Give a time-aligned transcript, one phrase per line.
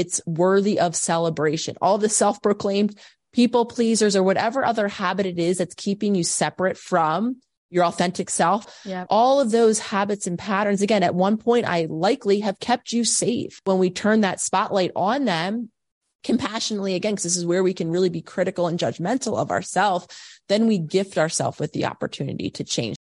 [0.00, 1.76] It's worthy of celebration.
[1.82, 2.98] All the self proclaimed
[3.32, 7.36] people pleasers or whatever other habit it is that's keeping you separate from
[7.68, 8.80] your authentic self.
[8.84, 9.04] Yeah.
[9.10, 13.04] All of those habits and patterns, again, at one point, I likely have kept you
[13.04, 13.60] safe.
[13.64, 15.70] When we turn that spotlight on them
[16.24, 20.06] compassionately again, because this is where we can really be critical and judgmental of ourselves,
[20.48, 22.96] then we gift ourselves with the opportunity to change.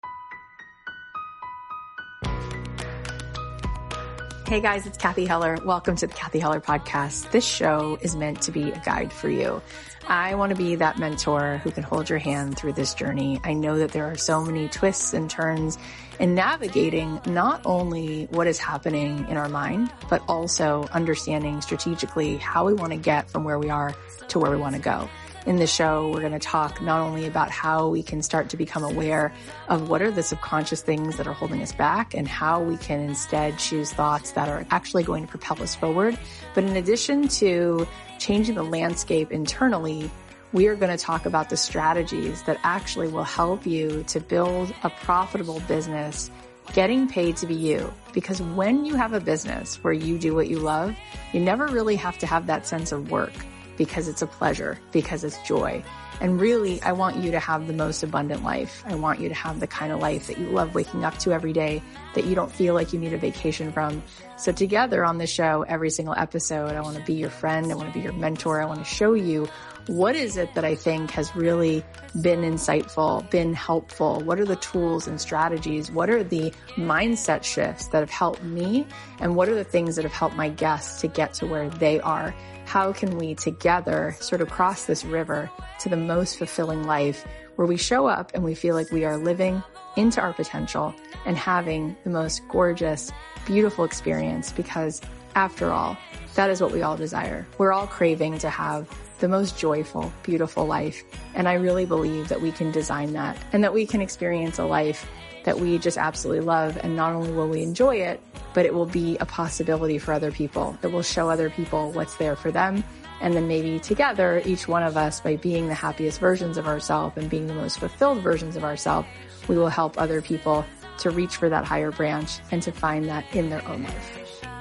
[4.48, 5.58] Hey guys, it's Cathy Heller.
[5.66, 7.32] Welcome to the Cathy Heller podcast.
[7.32, 9.60] This show is meant to be a guide for you.
[10.08, 13.42] I want to be that mentor who can hold your hand through this journey.
[13.44, 15.80] I know that there are so many twists and turns
[16.20, 22.68] in navigating not only what is happening in our mind, but also understanding strategically how
[22.68, 23.96] we want to get from where we are
[24.28, 25.10] to where we want to go.
[25.46, 28.58] In the show, we're going to talk not only about how we can start to
[28.58, 29.32] become aware
[29.68, 33.00] of what are the subconscious things that are holding us back and how we can
[33.00, 36.18] instead choose thoughts that are actually going to propel us forward.
[36.56, 40.10] But in addition to changing the landscape internally,
[40.52, 44.74] we are going to talk about the strategies that actually will help you to build
[44.82, 46.32] a profitable business
[46.74, 47.94] getting paid to be you.
[48.14, 50.96] Because when you have a business where you do what you love,
[51.34, 53.34] you never really have to have that sense of work
[53.78, 55.84] because it's a pleasure, because it's joy.
[56.22, 58.84] And really, I want you to have the most abundant life.
[58.88, 61.34] I want you to have the kind of life that you love waking up to
[61.34, 64.02] every day, that you don't feel like you need a vacation from.
[64.38, 67.70] So together on the show, every single episode, I want to be your friend.
[67.72, 68.62] I want to be your mentor.
[68.62, 69.48] I want to show you
[69.88, 71.84] what is it that I think has really
[72.20, 74.20] been insightful, been helpful?
[74.22, 75.92] What are the tools and strategies?
[75.92, 78.88] What are the mindset shifts that have helped me?
[79.20, 82.00] And what are the things that have helped my guests to get to where they
[82.00, 82.34] are?
[82.66, 85.50] How can we together sort of cross this river
[85.80, 89.18] to the most fulfilling life where we show up and we feel like we are
[89.18, 89.64] living
[89.96, 90.94] into our potential
[91.26, 93.12] and having the most gorgeous,
[93.46, 95.02] beautiful experience because
[95.36, 95.98] after all,
[96.36, 97.46] that is what we all desire.
[97.58, 101.04] We're all craving to have the most joyful, beautiful life.
[101.34, 104.66] And I really believe that we can design that and that we can experience a
[104.66, 105.08] life
[105.46, 106.78] that we just absolutely love.
[106.84, 108.22] And not only will we enjoy it,
[108.54, 110.78] but it will be a possibility for other people.
[110.84, 112.84] It will show other people what's there for them.
[113.22, 117.16] And then maybe together, each one of us, by being the happiest versions of ourselves
[117.18, 119.08] and being the most fulfilled versions of ourselves,
[119.48, 120.66] we will help other people
[120.98, 124.55] to reach for that higher branch and to find that in their own life.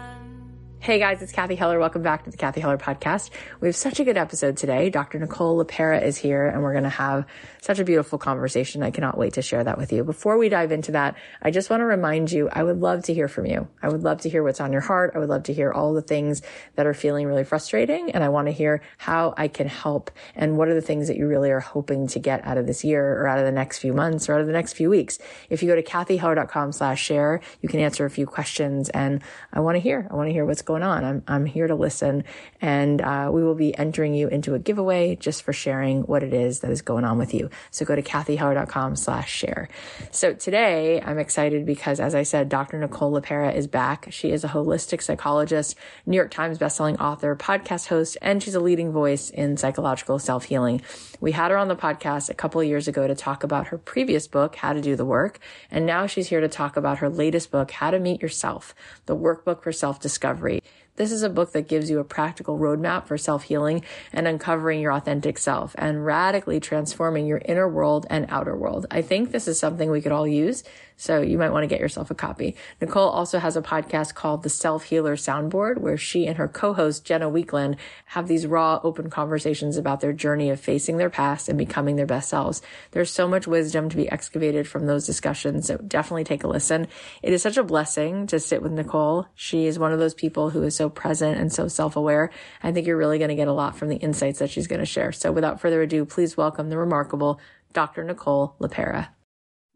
[0.84, 1.78] Hey guys, it's Cathy Heller.
[1.78, 3.30] Welcome back to the Cathy Heller podcast.
[3.58, 4.90] We have such a good episode today.
[4.90, 5.18] Dr.
[5.18, 7.24] Nicole LePera is here and we're going to have
[7.62, 8.82] such a beautiful conversation.
[8.82, 10.04] I cannot wait to share that with you.
[10.04, 13.14] Before we dive into that, I just want to remind you, I would love to
[13.14, 13.66] hear from you.
[13.82, 15.12] I would love to hear what's on your heart.
[15.14, 16.42] I would love to hear all the things
[16.74, 18.10] that are feeling really frustrating.
[18.10, 21.16] And I want to hear how I can help and what are the things that
[21.16, 23.78] you really are hoping to get out of this year or out of the next
[23.78, 25.18] few months or out of the next few weeks.
[25.48, 29.60] If you go to cathyheller.com slash share, you can answer a few questions and I
[29.60, 31.04] want to hear, I want to hear what's going going on.
[31.04, 32.24] I'm, I'm here to listen
[32.60, 36.34] and, uh, we will be entering you into a giveaway just for sharing what it
[36.34, 37.48] is that is going on with you.
[37.70, 39.68] So go to cathyheller.com slash share.
[40.10, 42.76] So today I'm excited because as I said, Dr.
[42.78, 44.08] Nicole LePera is back.
[44.10, 45.76] She is a holistic psychologist,
[46.06, 50.82] New York Times bestselling author, podcast host, and she's a leading voice in psychological self-healing.
[51.20, 54.26] We had her on the podcast a couple years ago to talk about her previous
[54.26, 55.38] book, How to Do the Work.
[55.70, 58.74] And now she's here to talk about her latest book, How to Meet Yourself,
[59.06, 60.63] the workbook for self-discovery.
[60.96, 64.92] This is a book that gives you a practical roadmap for self-healing and uncovering your
[64.92, 68.86] authentic self and radically transforming your inner world and outer world.
[68.92, 70.62] I think this is something we could all use
[70.96, 72.56] so you might want to get yourself a copy.
[72.80, 77.04] Nicole also has a podcast called The Self Healer Soundboard, where she and her co-host
[77.04, 81.58] Jenna Weakland have these raw, open conversations about their journey of facing their past and
[81.58, 82.62] becoming their best selves.
[82.92, 85.66] There's so much wisdom to be excavated from those discussions.
[85.66, 86.86] So definitely take a listen.
[87.22, 89.26] It is such a blessing to sit with Nicole.
[89.34, 92.30] She is one of those people who is so present and so self-aware.
[92.62, 94.80] I think you're really going to get a lot from the insights that she's going
[94.80, 95.12] to share.
[95.12, 97.40] So without further ado, please welcome the remarkable
[97.72, 98.04] Dr.
[98.04, 99.13] Nicole LePera.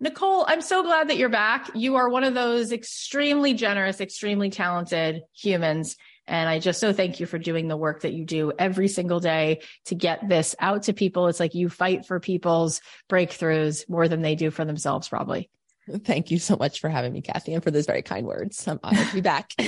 [0.00, 1.70] Nicole, I'm so glad that you're back.
[1.74, 5.96] You are one of those extremely generous, extremely talented humans.
[6.28, 9.18] And I just so thank you for doing the work that you do every single
[9.18, 11.26] day to get this out to people.
[11.26, 12.80] It's like you fight for people's
[13.10, 15.50] breakthroughs more than they do for themselves, probably.
[16.04, 18.66] Thank you so much for having me, Cathy, and for those very kind words.
[18.66, 19.52] I'm honored to be back.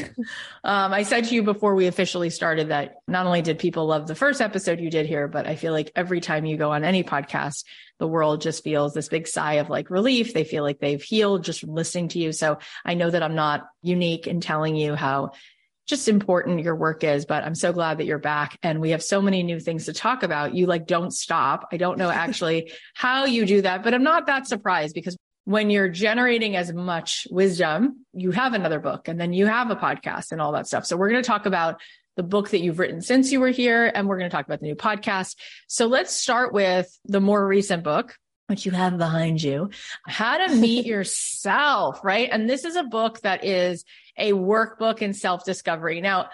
[0.65, 4.07] um, I said to you before we officially started that not only did people love
[4.07, 6.85] the first episode you did here, but I feel like every time you go on
[6.85, 7.65] any podcast,
[7.99, 10.35] the world just feels this big sigh of like relief.
[10.35, 12.33] They feel like they've healed just from listening to you.
[12.33, 15.33] So I know that I'm not unique in telling you how
[15.87, 19.03] just important your work is, but I'm so glad that you're back and we have
[19.03, 20.55] so many new things to talk about.
[20.55, 21.69] You like don't stop.
[21.73, 25.71] I don't know actually how you do that, but I'm not that surprised because when
[25.71, 30.33] you're generating as much wisdom, you have another book and then you have a podcast
[30.33, 30.87] and all that stuff.
[30.87, 31.81] So we're going to talk about
[32.17, 34.61] the book that you've written since you were here, and we're going to talk about
[34.61, 35.37] the new podcast.
[35.69, 38.17] So let's start with the more recent book,
[38.49, 39.71] which you have behind you,
[40.07, 42.29] How to Meet Yourself, right?
[42.31, 43.85] And this is a book that is
[44.19, 46.01] a workbook in self discovery.
[46.01, 46.29] Now,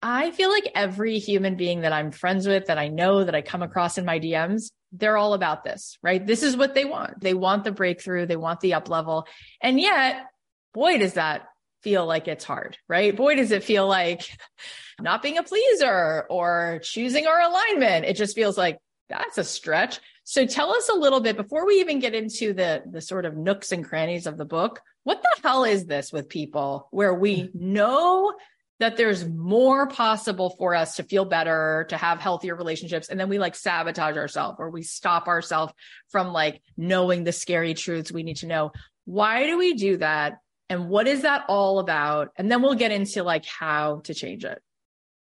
[0.00, 3.42] I feel like every human being that I'm friends with, that I know, that I
[3.42, 6.24] come across in my DMs, they're all about this, right?
[6.24, 7.20] This is what they want.
[7.20, 8.26] They want the breakthrough.
[8.26, 9.26] They want the up level.
[9.60, 10.26] And yet,
[10.74, 11.48] boy, does that
[11.82, 13.16] feel like it's hard, right?
[13.16, 14.22] Boy, does it feel like
[15.00, 18.04] not being a pleaser or choosing our alignment.
[18.04, 18.78] It just feels like
[19.08, 20.00] that's a stretch.
[20.24, 23.36] So tell us a little bit before we even get into the the sort of
[23.36, 24.80] nooks and crannies of the book.
[25.04, 27.72] What the hell is this with people where we mm-hmm.
[27.72, 28.34] know
[28.82, 33.08] that there's more possible for us to feel better, to have healthier relationships.
[33.08, 35.72] And then we like sabotage ourselves or we stop ourselves
[36.08, 38.72] from like knowing the scary truths we need to know.
[39.04, 40.38] Why do we do that?
[40.68, 42.30] And what is that all about?
[42.36, 44.60] And then we'll get into like how to change it.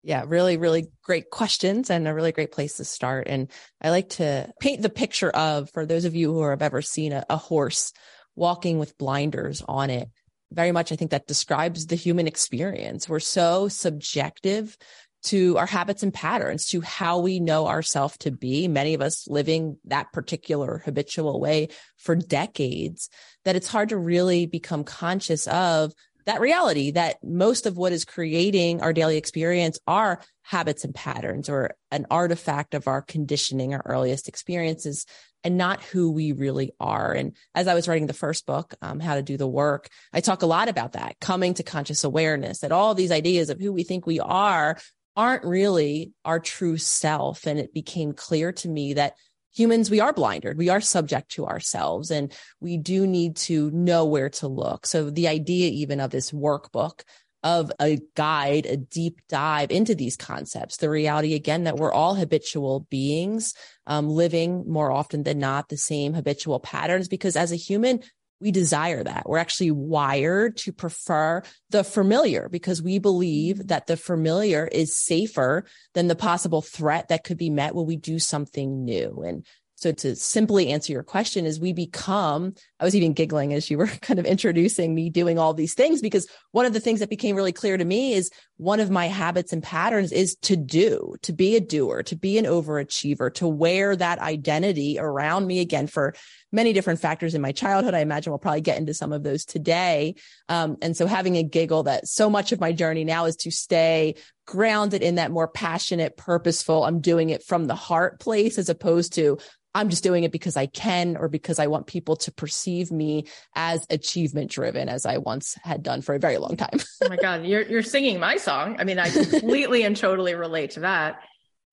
[0.03, 3.29] Yeah, really, really great questions and a really great place to start.
[3.29, 3.49] And
[3.81, 7.13] I like to paint the picture of, for those of you who have ever seen
[7.13, 7.93] a, a horse
[8.35, 10.09] walking with blinders on it,
[10.53, 13.09] very much, I think that describes the human experience.
[13.09, 14.77] We're so subjective
[15.25, 18.69] to our habits and patterns, to how we know ourselves to be.
[18.69, 23.09] Many of us living that particular habitual way for decades,
[23.45, 25.93] that it's hard to really become conscious of
[26.27, 31.49] that reality that most of what is creating our daily experience are habits and patterns
[31.49, 35.07] or an artifact of our conditioning, our earliest experiences
[35.45, 37.13] and not who we really are.
[37.13, 40.21] And as I was writing the first book, um, How to Do the Work, I
[40.21, 43.73] talk a lot about that coming to conscious awareness that all these ideas of who
[43.73, 44.77] we think we are
[45.17, 47.47] aren't really our true self.
[47.47, 49.15] And it became clear to me that
[49.57, 50.59] humans, we are blinded.
[50.59, 54.87] We are subject to ourselves and we do need to know where to look.
[54.87, 57.03] So the idea even of this workbook
[57.43, 60.79] of a guide, a deep dive into these concepts.
[60.79, 63.55] The reality again that we're all habitual beings,
[63.87, 68.03] um, living more often than not the same habitual patterns because as a human,
[68.41, 69.29] we desire that.
[69.29, 75.65] We're actually wired to prefer the familiar because we believe that the familiar is safer
[75.95, 79.23] than the possible threat that could be met when we do something new.
[79.27, 79.47] And
[79.77, 83.77] so to simply answer your question is we become, I was even giggling as you
[83.77, 87.11] were kind of introducing me doing all these things because one of the things that
[87.11, 91.15] became really clear to me is one of my habits and patterns is to do,
[91.23, 95.87] to be a doer, to be an overachiever, to wear that identity around me again
[95.87, 96.15] for
[96.53, 97.93] many different factors in my childhood.
[97.93, 100.15] I imagine we'll probably get into some of those today.
[100.49, 103.51] Um, and so having a giggle that so much of my journey now is to
[103.51, 104.15] stay
[104.47, 109.13] grounded in that more passionate, purposeful, I'm doing it from the heart place as opposed
[109.15, 109.39] to
[109.77, 113.27] I'm just doing it because I can or because I want people to perceive me
[113.55, 116.81] as achievement driven as I once had done for a very long time.
[117.05, 117.45] oh my God.
[117.45, 118.77] You're, you're singing my song.
[118.79, 121.21] I mean, I completely and totally relate to that.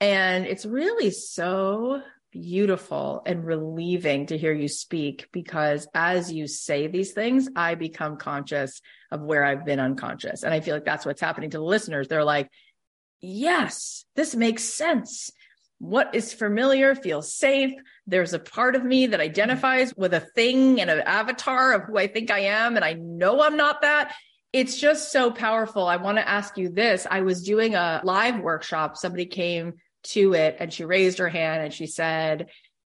[0.01, 6.87] And it's really so beautiful and relieving to hear you speak because as you say
[6.87, 10.43] these things, I become conscious of where I've been unconscious.
[10.43, 12.09] And I feel like that's what's happening to the listeners.
[12.09, 12.49] They're like,
[13.21, 15.31] yes, this makes sense
[15.83, 17.73] what is familiar feels safe.
[18.07, 21.97] There's a part of me that identifies with a thing and an avatar of who
[21.97, 22.77] I think I am.
[22.77, 24.15] And I know I'm not that.
[24.53, 25.85] It's just so powerful.
[25.85, 27.05] I want to ask you this.
[27.11, 28.95] I was doing a live workshop.
[28.95, 32.47] Somebody came to it and she raised her hand and she said,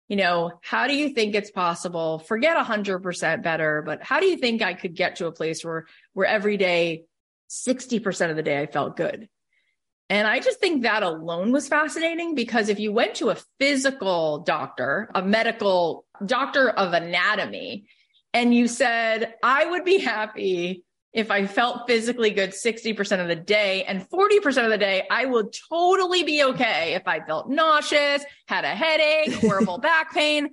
[0.08, 2.20] you know, how do you think it's possible?
[2.20, 5.84] Forget 100% better, but how do you think I could get to a place where,
[6.14, 7.04] where every day,
[7.50, 9.28] 60% of the day I felt good?
[10.10, 14.38] And I just think that alone was fascinating because if you went to a physical
[14.38, 17.86] doctor, a medical doctor of anatomy,
[18.32, 23.36] and you said, I would be happy if I felt physically good 60% of the
[23.36, 28.24] day and 40% of the day, I would totally be okay if I felt nauseous,
[28.46, 30.50] had a headache, horrible back pain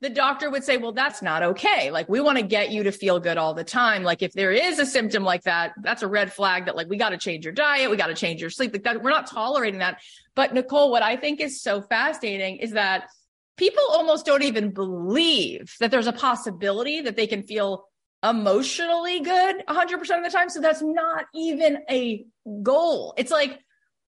[0.00, 1.90] the doctor would say, well, that's not okay.
[1.90, 4.04] Like we want to get you to feel good all the time.
[4.04, 6.96] Like if there is a symptom like that, that's a red flag that like we
[6.96, 7.90] got to change your diet.
[7.90, 8.72] We got to change your sleep.
[8.72, 10.00] Like that, we're not tolerating that.
[10.36, 13.08] But Nicole, what I think is so fascinating is that
[13.56, 17.88] people almost don't even believe that there's a possibility that they can feel
[18.22, 20.48] emotionally good 100% of the time.
[20.48, 22.24] So that's not even a
[22.62, 23.14] goal.
[23.16, 23.58] It's like,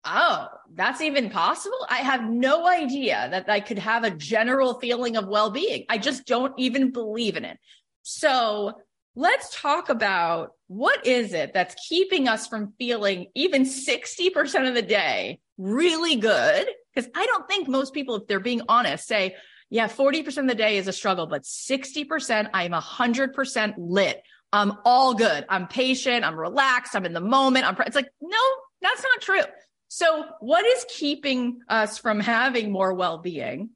[0.07, 1.79] oh, that's even possible.
[1.89, 5.85] I have no idea that I could have a general feeling of well being.
[5.89, 7.59] I just don't even believe in it.
[8.03, 8.75] So
[9.15, 14.83] let's talk about what is it that's keeping us from feeling even 60% of the
[14.83, 16.69] day really good?
[16.95, 19.35] Because I don't think most people, if they're being honest, say,
[19.71, 24.23] yeah, 40% of the day is a struggle, but 60%, I'm 100% lit.
[24.53, 25.45] I'm all good.
[25.49, 26.25] I'm patient.
[26.25, 26.95] I'm relaxed.
[26.95, 27.67] I'm in the moment.
[27.67, 28.39] I'm, it's like, no,
[28.81, 29.43] that's not true.
[29.88, 33.71] So, what is keeping us from having more well being?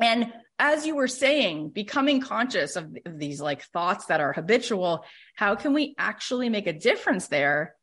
[0.00, 5.54] And as you were saying, becoming conscious of, these like thoughts that are habitual, how
[5.54, 7.74] can we actually make a difference there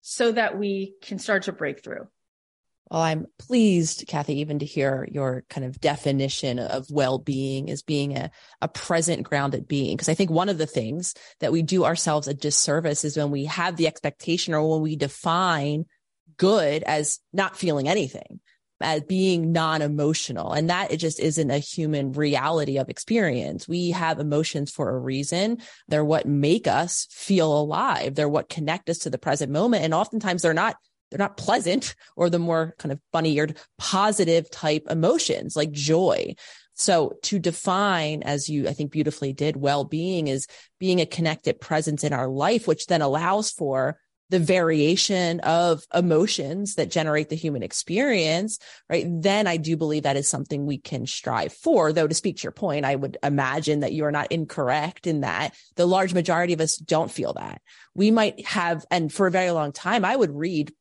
[0.00, 2.08] so that we can start to break through?
[2.90, 8.16] Well, I'm pleased, Cathy, even to hear your kind of definition of well-being as being
[8.18, 8.30] a,
[8.60, 9.96] a present grounded being.
[9.96, 13.30] Because I think one of the things that we do ourselves a disservice is when
[13.30, 15.86] we have the expectation or when we define
[16.42, 18.40] good as not feeling anything
[18.80, 20.52] as being non-emotional.
[20.52, 23.68] And that it just isn't a human reality of experience.
[23.68, 25.58] We have emotions for a reason.
[25.86, 28.16] They're what make us feel alive.
[28.16, 29.84] They're what connect us to the present moment.
[29.84, 30.74] And oftentimes they're not
[31.10, 36.34] they're not pleasant or the more kind of bunny-eared positive type emotions like joy.
[36.74, 40.48] So to define, as you, I think beautifully did, well-being is
[40.80, 44.00] being a connected presence in our life, which then allows for
[44.32, 48.58] the variation of emotions that generate the human experience,
[48.88, 49.04] right?
[49.06, 51.92] Then I do believe that is something we can strive for.
[51.92, 55.20] Though to speak to your point, I would imagine that you are not incorrect in
[55.20, 57.60] that the large majority of us don't feel that.
[57.94, 60.72] We might have, and for a very long time, I would read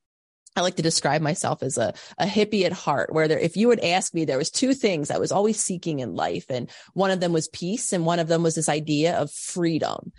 [0.55, 3.70] I like to describe myself as a, a hippie at heart, where there, if you
[3.70, 6.46] would ask me, there was two things I was always seeking in life.
[6.50, 7.93] And one of them was peace.
[7.93, 10.12] And one of them was this idea of freedom.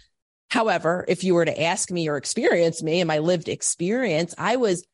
[0.53, 4.57] However, if you were to ask me or experience me and my lived experience, I
[4.57, 4.85] was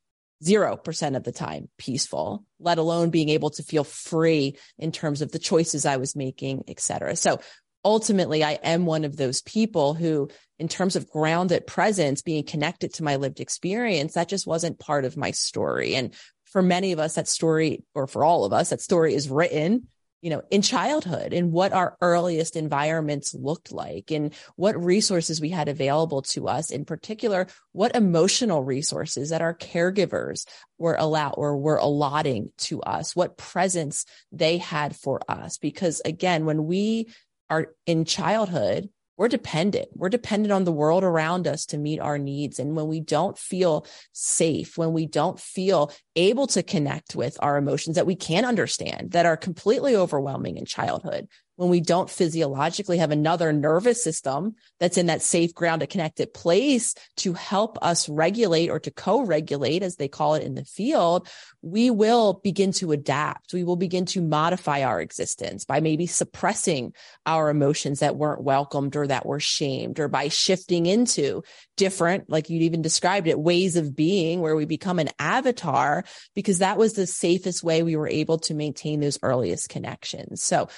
[0.45, 5.33] 0% of the time peaceful, let alone being able to feel free in terms of
[5.33, 7.17] the choices I was making, et cetera.
[7.17, 7.41] So
[7.85, 10.29] ultimately, I am one of those people who,
[10.61, 15.05] in terms of grounded presence, being connected to my lived experience, that just wasn't part
[15.05, 15.97] of my story.
[15.97, 19.29] And for many of us, that story, or for all of us, that story is
[19.29, 19.89] written
[20.21, 25.51] you know, in childhood and what our earliest environments looked like and what resources we
[25.51, 26.71] had available to us.
[26.71, 30.47] In particular, what emotional resources that our caregivers
[30.77, 35.59] were allowed or were allotting to us, what presence they had for us.
[35.59, 37.09] Because again, when we
[37.49, 39.89] are in childhood, we're dependent.
[39.95, 42.61] We're dependent on the world around us to meet our needs.
[42.61, 47.57] And when we don't feel safe, when we don't feel able to connect with our
[47.57, 51.27] emotions that we can understand, that are completely overwhelming in childhood,
[51.59, 56.33] when we don't physiologically have another nervous system that's in that safe ground, a connected
[56.33, 61.29] place to help us regulate or to co-regulate as they call it in the field
[61.63, 63.53] we will begin to adapt.
[63.53, 66.93] We will begin to modify our existence by maybe suppressing
[67.27, 71.43] our emotions that weren't welcomed or that were shamed or by shifting into
[71.77, 76.59] different like you even described it ways of being where we become an avatar because
[76.59, 80.43] that was the safest way we were able to maintain those earliest connections.
[80.43, 80.69] So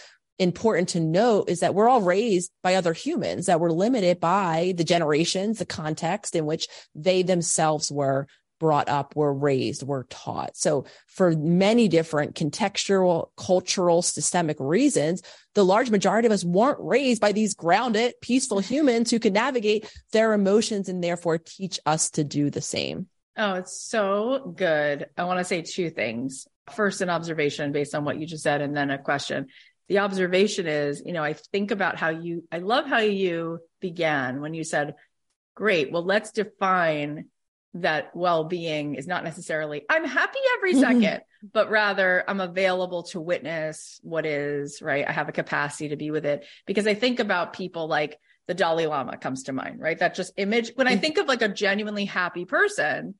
[0.40, 4.72] important to note is that we're all raised by other humans that were limited by
[4.76, 8.26] the generations, the context in which they themselves were
[8.58, 10.56] brought up, were raised, were taught.
[10.56, 15.22] So for many different contextual, cultural, systemic reasons,
[15.54, 19.90] the large majority of us weren't raised by these grounded, peaceful humans who could navigate
[20.12, 23.08] their emotions and therefore teach us to do the same.
[23.36, 25.06] Oh, it's so good.
[25.16, 26.46] I want to say two things.
[26.72, 29.48] First, an observation based on what you just said, and then a question
[29.90, 34.40] the observation is, you know, I think about how you, I love how you began
[34.40, 34.94] when you said,
[35.56, 37.26] great, well, let's define
[37.74, 41.46] that well-being is not necessarily I'm happy every 2nd mm-hmm.
[41.52, 45.06] but rather I'm available to witness what is, right?
[45.06, 48.18] I have a capacity to be with it because I think about people like
[48.48, 49.98] the Dalai Lama comes to mind, right?
[49.98, 51.00] That just image when I mm-hmm.
[51.00, 53.14] think of like a genuinely happy person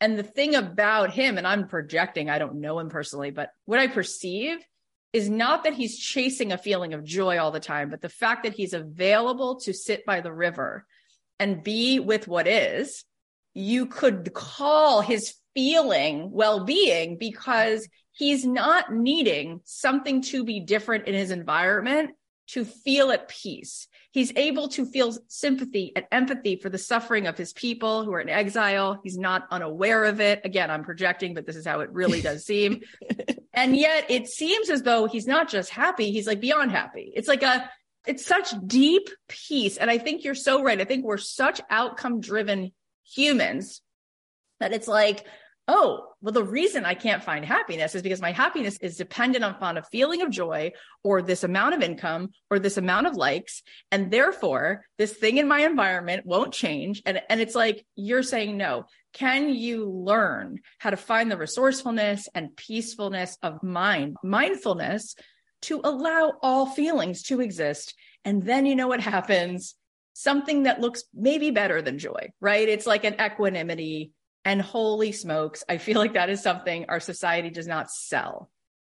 [0.00, 3.78] and the thing about him and I'm projecting, I don't know him personally, but what
[3.78, 4.58] I perceive
[5.14, 8.42] is not that he's chasing a feeling of joy all the time, but the fact
[8.42, 10.84] that he's available to sit by the river
[11.38, 13.04] and be with what is,
[13.54, 21.06] you could call his feeling well being because he's not needing something to be different
[21.06, 22.10] in his environment
[22.48, 23.86] to feel at peace.
[24.10, 28.20] He's able to feel sympathy and empathy for the suffering of his people who are
[28.20, 29.00] in exile.
[29.04, 30.40] He's not unaware of it.
[30.44, 32.80] Again, I'm projecting, but this is how it really does seem.
[33.54, 37.12] and yet it seems as though he's not just happy, he's like beyond happy.
[37.14, 37.70] It's like a,
[38.06, 39.76] it's such deep peace.
[39.76, 40.80] And I think you're so right.
[40.80, 42.72] I think we're such outcome driven
[43.04, 43.80] humans
[44.60, 45.24] that it's like,
[45.66, 49.78] oh, well, the reason I can't find happiness is because my happiness is dependent upon
[49.78, 53.62] a feeling of joy or this amount of income or this amount of likes.
[53.90, 57.02] And therefore, this thing in my environment won't change.
[57.06, 58.84] And, and it's like, you're saying no.
[59.14, 65.14] Can you learn how to find the resourcefulness and peacefulness of mind, mindfulness
[65.62, 67.94] to allow all feelings to exist?
[68.24, 69.76] And then you know what happens?
[70.12, 72.68] Something that looks maybe better than joy, right?
[72.68, 74.12] It's like an equanimity
[74.44, 78.50] And holy smokes, I feel like that is something our society does not sell.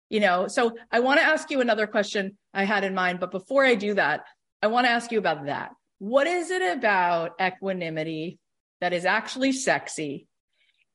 [0.09, 3.31] You know, so I want to ask you another question I had in mind, but
[3.31, 4.21] before I do that,
[4.61, 5.71] I want to ask you about that.
[5.99, 8.39] What is it about equanimity
[8.83, 10.27] that is actually sexy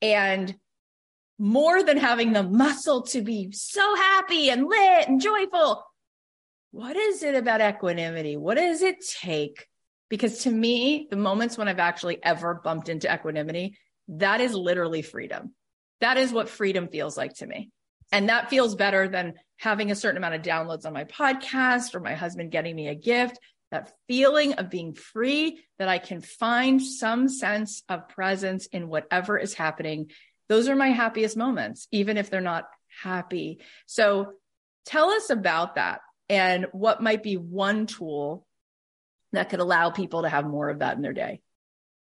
[0.03, 0.55] and
[1.39, 5.83] more than having the muscle to be so happy and lit and joyful?
[6.71, 8.37] What is it about equanimity?
[8.37, 9.67] What does it take?
[10.11, 13.79] Because to me, the moments when I've actually ever bumped into equanimity
[14.09, 15.55] that is literally freedom.
[16.03, 17.71] That is what freedom feels like to me.
[18.13, 22.01] And that feels better than having a certain amount of downloads on my podcast or
[22.01, 23.39] my husband getting me a gift.
[23.71, 29.37] That feeling of being free, that I can find some sense of presence in whatever
[29.39, 30.11] is happening.
[30.49, 32.65] Those are my happiest moments, even if they're not
[33.03, 33.61] happy.
[33.87, 34.33] So
[34.87, 38.47] tell us about that and what might be one tool
[39.33, 41.43] that could allow people to have more of that in their day.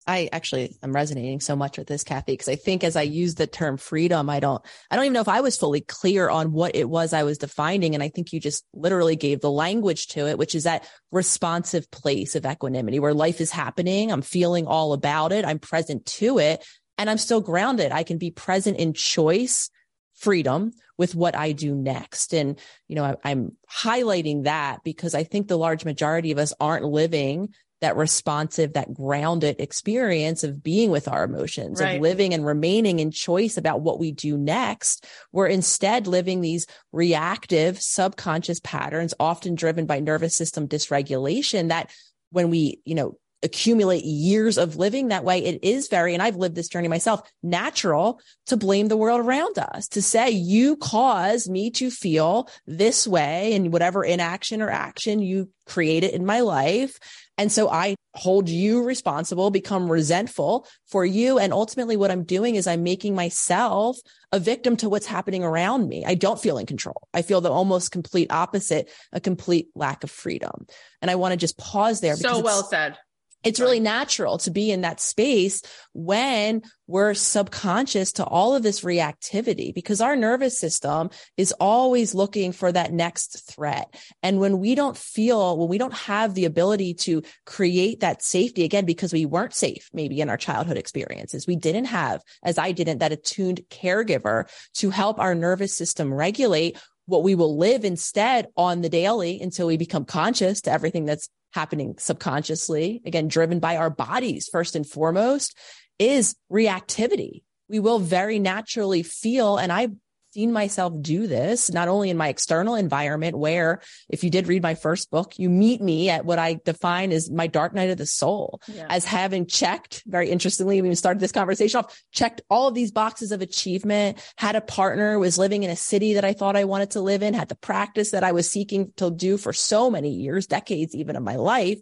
[0.06, 3.34] I actually am resonating so much with this, Cathy, because I think as I use
[3.34, 6.52] the term freedom, I don't, I don't even know if I was fully clear on
[6.52, 7.94] what it was I was defining.
[7.94, 11.90] And I think you just literally gave the language to it, which is that responsive
[11.90, 14.12] place of equanimity where life is happening.
[14.12, 15.44] I'm feeling all about it.
[15.44, 16.64] I'm present to it
[16.98, 17.90] and I'm still grounded.
[17.90, 19.70] I can be present in choice,
[20.14, 22.32] freedom with what I do next.
[22.32, 22.58] And,
[22.88, 26.84] you know, I, am highlighting that because I think the large majority of us aren't
[26.84, 31.96] living that responsive, that grounded experience of being with our emotions, right.
[31.96, 35.06] of living and remaining in choice about what we do next.
[35.32, 41.90] We're instead living these reactive subconscious patterns, often driven by nervous system dysregulation that
[42.30, 46.36] when we, you know, accumulate years of living that way, it is very, and I've
[46.36, 51.48] lived this journey myself, natural to blame the world around us, to say, you cause
[51.48, 56.98] me to feel this way and whatever inaction or action you created in my life.
[57.38, 61.38] And so I hold you responsible, become resentful for you.
[61.38, 63.98] And ultimately what I'm doing is I'm making myself
[64.32, 66.04] a victim to what's happening around me.
[66.06, 67.08] I don't feel in control.
[67.12, 70.66] I feel the almost complete opposite, a complete lack of freedom.
[71.02, 72.16] And I want to just pause there.
[72.16, 72.96] So well said
[73.44, 78.80] it's really natural to be in that space when we're subconscious to all of this
[78.80, 83.94] reactivity because our nervous system is always looking for that next threat.
[84.22, 88.64] And when we don't feel, when we don't have the ability to create that safety
[88.64, 92.72] again, because we weren't safe maybe in our childhood experiences, we didn't have, as I
[92.72, 98.48] didn't, that attuned caregiver to help our nervous system regulate what we will live instead
[98.56, 103.76] on the daily until we become conscious to everything that's happening subconsciously, again, driven by
[103.76, 105.56] our bodies first and foremost,
[105.98, 107.42] is reactivity.
[107.68, 109.88] We will very naturally feel, and I
[110.36, 114.62] seen myself do this, not only in my external environment, where if you did read
[114.62, 117.96] my first book, you meet me at what I define as my dark night of
[117.96, 118.86] the soul, yeah.
[118.90, 123.32] as having checked very interestingly, we started this conversation off, checked all of these boxes
[123.32, 126.90] of achievement, had a partner, was living in a city that I thought I wanted
[126.90, 130.10] to live in, had the practice that I was seeking to do for so many
[130.10, 131.80] years, decades even of my life.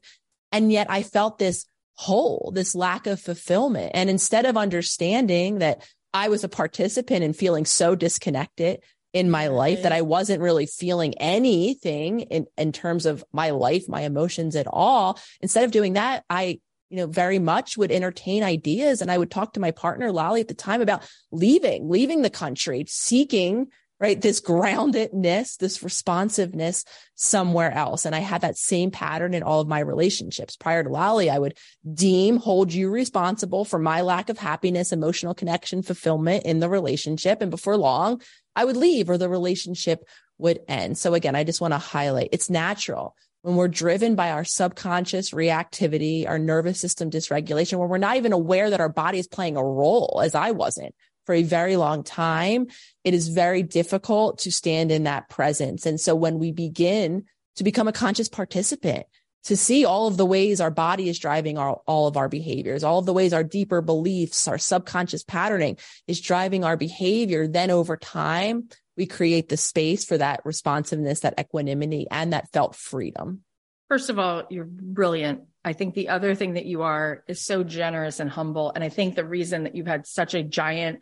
[0.53, 3.91] And yet I felt this hole, this lack of fulfillment.
[3.95, 5.83] And instead of understanding that
[6.15, 8.81] I was a participant in feeling so disconnected
[9.13, 13.89] in my life that I wasn't really feeling anything in, in terms of my life,
[13.89, 15.19] my emotions at all.
[15.41, 19.31] Instead of doing that, I, you know, very much would entertain ideas and I would
[19.31, 23.69] talk to my partner, Lolly, at the time about leaving, leaving the country, seeking
[24.01, 24.21] right?
[24.21, 28.05] This groundedness, this responsiveness somewhere else.
[28.05, 30.57] And I had that same pattern in all of my relationships.
[30.57, 31.57] Prior to Lolly, I would
[31.93, 37.41] deem, hold you responsible for my lack of happiness, emotional connection, fulfillment in the relationship.
[37.41, 38.21] And before long,
[38.57, 40.05] I would leave or the relationship
[40.39, 40.99] would end.
[40.99, 45.31] So again, I just want to highlight it's natural when we're driven by our subconscious
[45.31, 49.57] reactivity, our nervous system dysregulation, when we're not even aware that our body is playing
[49.57, 50.95] a role, as I wasn't
[51.27, 52.69] for a very long time,
[53.03, 55.87] it is very difficult to stand in that presence.
[55.87, 57.25] And so when we begin
[57.57, 59.07] to become a conscious participant,
[59.45, 62.83] to see all of the ways our body is driving our, all of our behaviors,
[62.83, 67.71] all of the ways our deeper beliefs, our subconscious patterning is driving our behavior, then
[67.71, 73.43] over time, we create the space for that responsiveness, that equanimity, and that felt freedom.
[73.89, 75.43] First of all, you're brilliant.
[75.65, 78.73] I think the other thing that you are is so generous and humble.
[78.75, 81.01] And I think the reason that you've had such a giant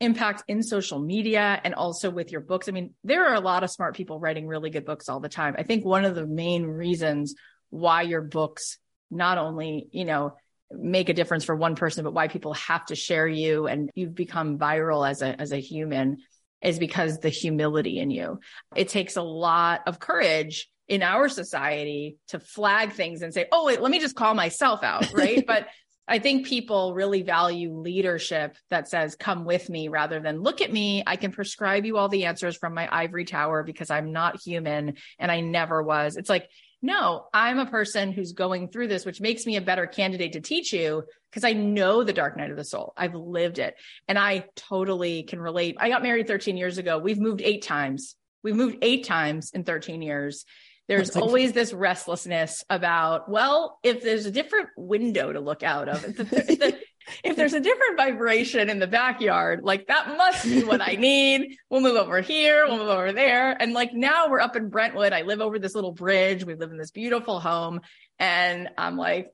[0.00, 2.68] impact in social media and also with your books.
[2.68, 5.28] I mean, there are a lot of smart people writing really good books all the
[5.28, 5.54] time.
[5.58, 7.34] I think one of the main reasons
[7.68, 8.78] why your books
[9.10, 10.34] not only, you know,
[10.70, 14.14] make a difference for one person, but why people have to share you and you've
[14.14, 16.18] become viral as a as a human
[16.62, 18.40] is because the humility in you.
[18.76, 23.66] It takes a lot of courage in our society to flag things and say, "Oh,
[23.66, 25.44] wait, let me just call myself out," right?
[25.46, 25.66] but
[26.10, 30.72] I think people really value leadership that says, come with me rather than look at
[30.72, 31.04] me.
[31.06, 34.96] I can prescribe you all the answers from my ivory tower because I'm not human
[35.20, 36.16] and I never was.
[36.16, 36.48] It's like,
[36.82, 40.40] no, I'm a person who's going through this, which makes me a better candidate to
[40.40, 42.92] teach you because I know the dark night of the soul.
[42.96, 43.76] I've lived it
[44.08, 45.76] and I totally can relate.
[45.78, 46.98] I got married 13 years ago.
[46.98, 48.16] We've moved eight times.
[48.42, 50.44] We've moved eight times in 13 years
[50.90, 56.04] there's always this restlessness about, well, if there's a different window to look out of,
[56.04, 56.76] if, the,
[57.24, 61.56] if there's a different vibration in the backyard, like that must be what I need.
[61.70, 63.56] We'll move over here, we'll move over there.
[63.62, 65.12] And like now we're up in Brentwood.
[65.12, 66.44] I live over this little bridge.
[66.44, 67.82] We live in this beautiful home.
[68.18, 69.28] And I'm like,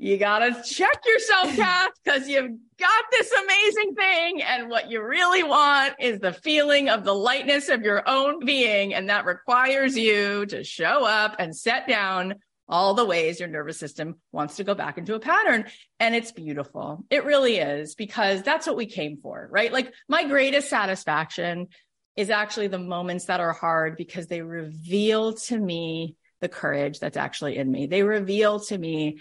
[0.00, 4.42] you got to check yourself, Cath, because you've got this amazing thing.
[4.42, 8.94] And what you really want is the feeling of the lightness of your own being.
[8.94, 12.36] And that requires you to show up and set down
[12.68, 15.64] all the ways your nervous system wants to go back into a pattern.
[15.98, 17.04] And it's beautiful.
[17.10, 19.72] It really is because that's what we came for, right?
[19.72, 21.68] Like my greatest satisfaction
[22.14, 27.16] is actually the moments that are hard because they reveal to me the courage that's
[27.16, 27.86] actually in me.
[27.86, 29.18] They reveal to me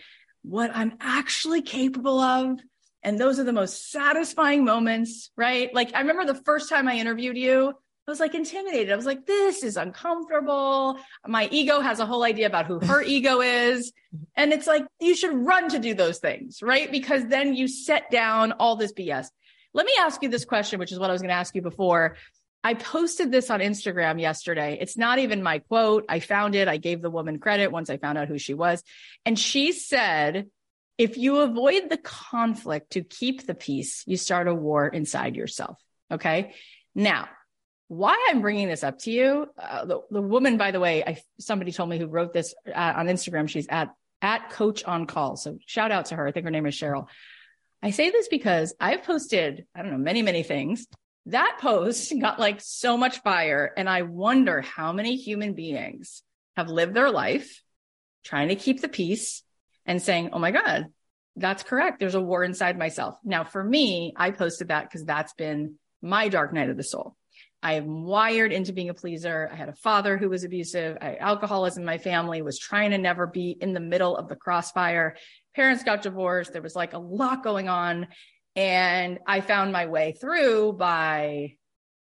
[0.47, 2.59] what I'm actually capable of.
[3.03, 5.73] And those are the most satisfying moments, right?
[5.73, 8.91] Like I remember the first time I interviewed you, I was like intimidated.
[8.91, 10.97] I was like, this is uncomfortable.
[11.25, 13.91] My ego has a whole idea about who her ego is.
[14.35, 16.89] And it's like, you should run to do those things, right?
[16.89, 19.27] Because then you set down all this BS.
[19.73, 21.61] Let me ask you this question, which is what I was going to ask you
[21.61, 22.15] before.
[22.63, 24.77] I posted this on Instagram yesterday.
[24.79, 26.05] It's not even my quote.
[26.09, 26.67] I found it.
[26.67, 28.83] I gave the woman credit once I found out who she was.
[29.25, 30.47] And she said,
[30.97, 35.77] if you avoid the conflict to keep the peace, you start a war inside yourself.
[36.11, 36.55] Okay.
[36.95, 37.29] Now,
[37.87, 41.21] why I'm bringing this up to you, uh, the, the, woman, by the way, I,
[41.39, 43.47] somebody told me who wrote this uh, on Instagram.
[43.47, 43.89] She's at,
[44.21, 45.37] at coach on call.
[45.37, 46.27] So shout out to her.
[46.27, 47.07] I think her name is Cheryl.
[47.81, 50.87] I say this because I've posted, I don't know, many, many things
[51.27, 53.71] that post got like so much fire.
[53.77, 56.23] And I wonder how many human beings
[56.55, 57.61] have lived their life
[58.23, 59.43] trying to keep the peace
[59.85, 60.87] and saying, Oh my God,
[61.35, 61.99] that's correct.
[61.99, 63.17] There's a war inside myself.
[63.23, 67.15] Now, for me, I posted that because that's been my dark night of the soul.
[67.61, 69.49] I am wired into being a pleaser.
[69.51, 70.97] I had a father who was abusive.
[71.01, 74.35] I, alcoholism in my family was trying to never be in the middle of the
[74.35, 75.15] crossfire.
[75.55, 76.53] Parents got divorced.
[76.53, 78.07] There was like a lot going on.
[78.57, 81.53] And I found my way through by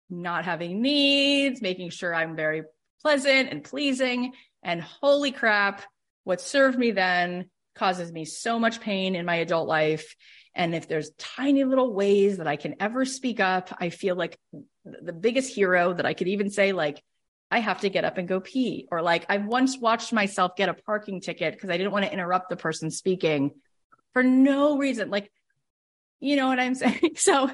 [0.08, 2.62] not having needs, making sure I'm very
[3.02, 4.34] pleasant and pleasing.
[4.62, 5.82] And holy crap,
[6.26, 10.16] what served me then causes me so much pain in my adult life.
[10.54, 14.38] And if there's tiny little ways that I can ever speak up, I feel like
[14.86, 17.02] the biggest hero that I could even say, like,
[17.50, 18.88] I have to get up and go pee.
[18.92, 22.14] Or like, I've once watched myself get a parking ticket because I didn't want to
[22.14, 23.54] interrupt the person speaking
[24.14, 25.10] for no reason.
[25.10, 25.32] Like,
[26.24, 27.12] you know what I'm saying?
[27.16, 27.50] So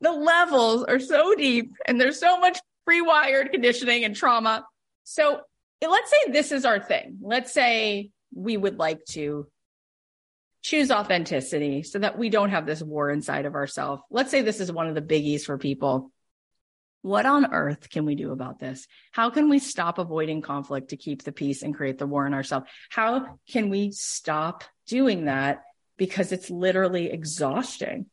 [0.00, 4.64] the levels are so deep and there's so much pre-wired conditioning and trauma.
[5.04, 5.40] So
[5.86, 7.18] let's say this is our thing.
[7.20, 9.46] Let's say we would like to
[10.62, 14.02] choose authenticity so that we don't have this war inside of ourselves.
[14.10, 16.10] Let's say this is one of the biggies for people.
[17.02, 18.86] What on earth can we do about this?
[19.12, 22.34] How can we stop avoiding conflict to keep the peace and create the war in
[22.34, 22.66] ourselves?
[22.90, 25.62] How can we stop doing that
[25.96, 28.06] because it's literally exhausting.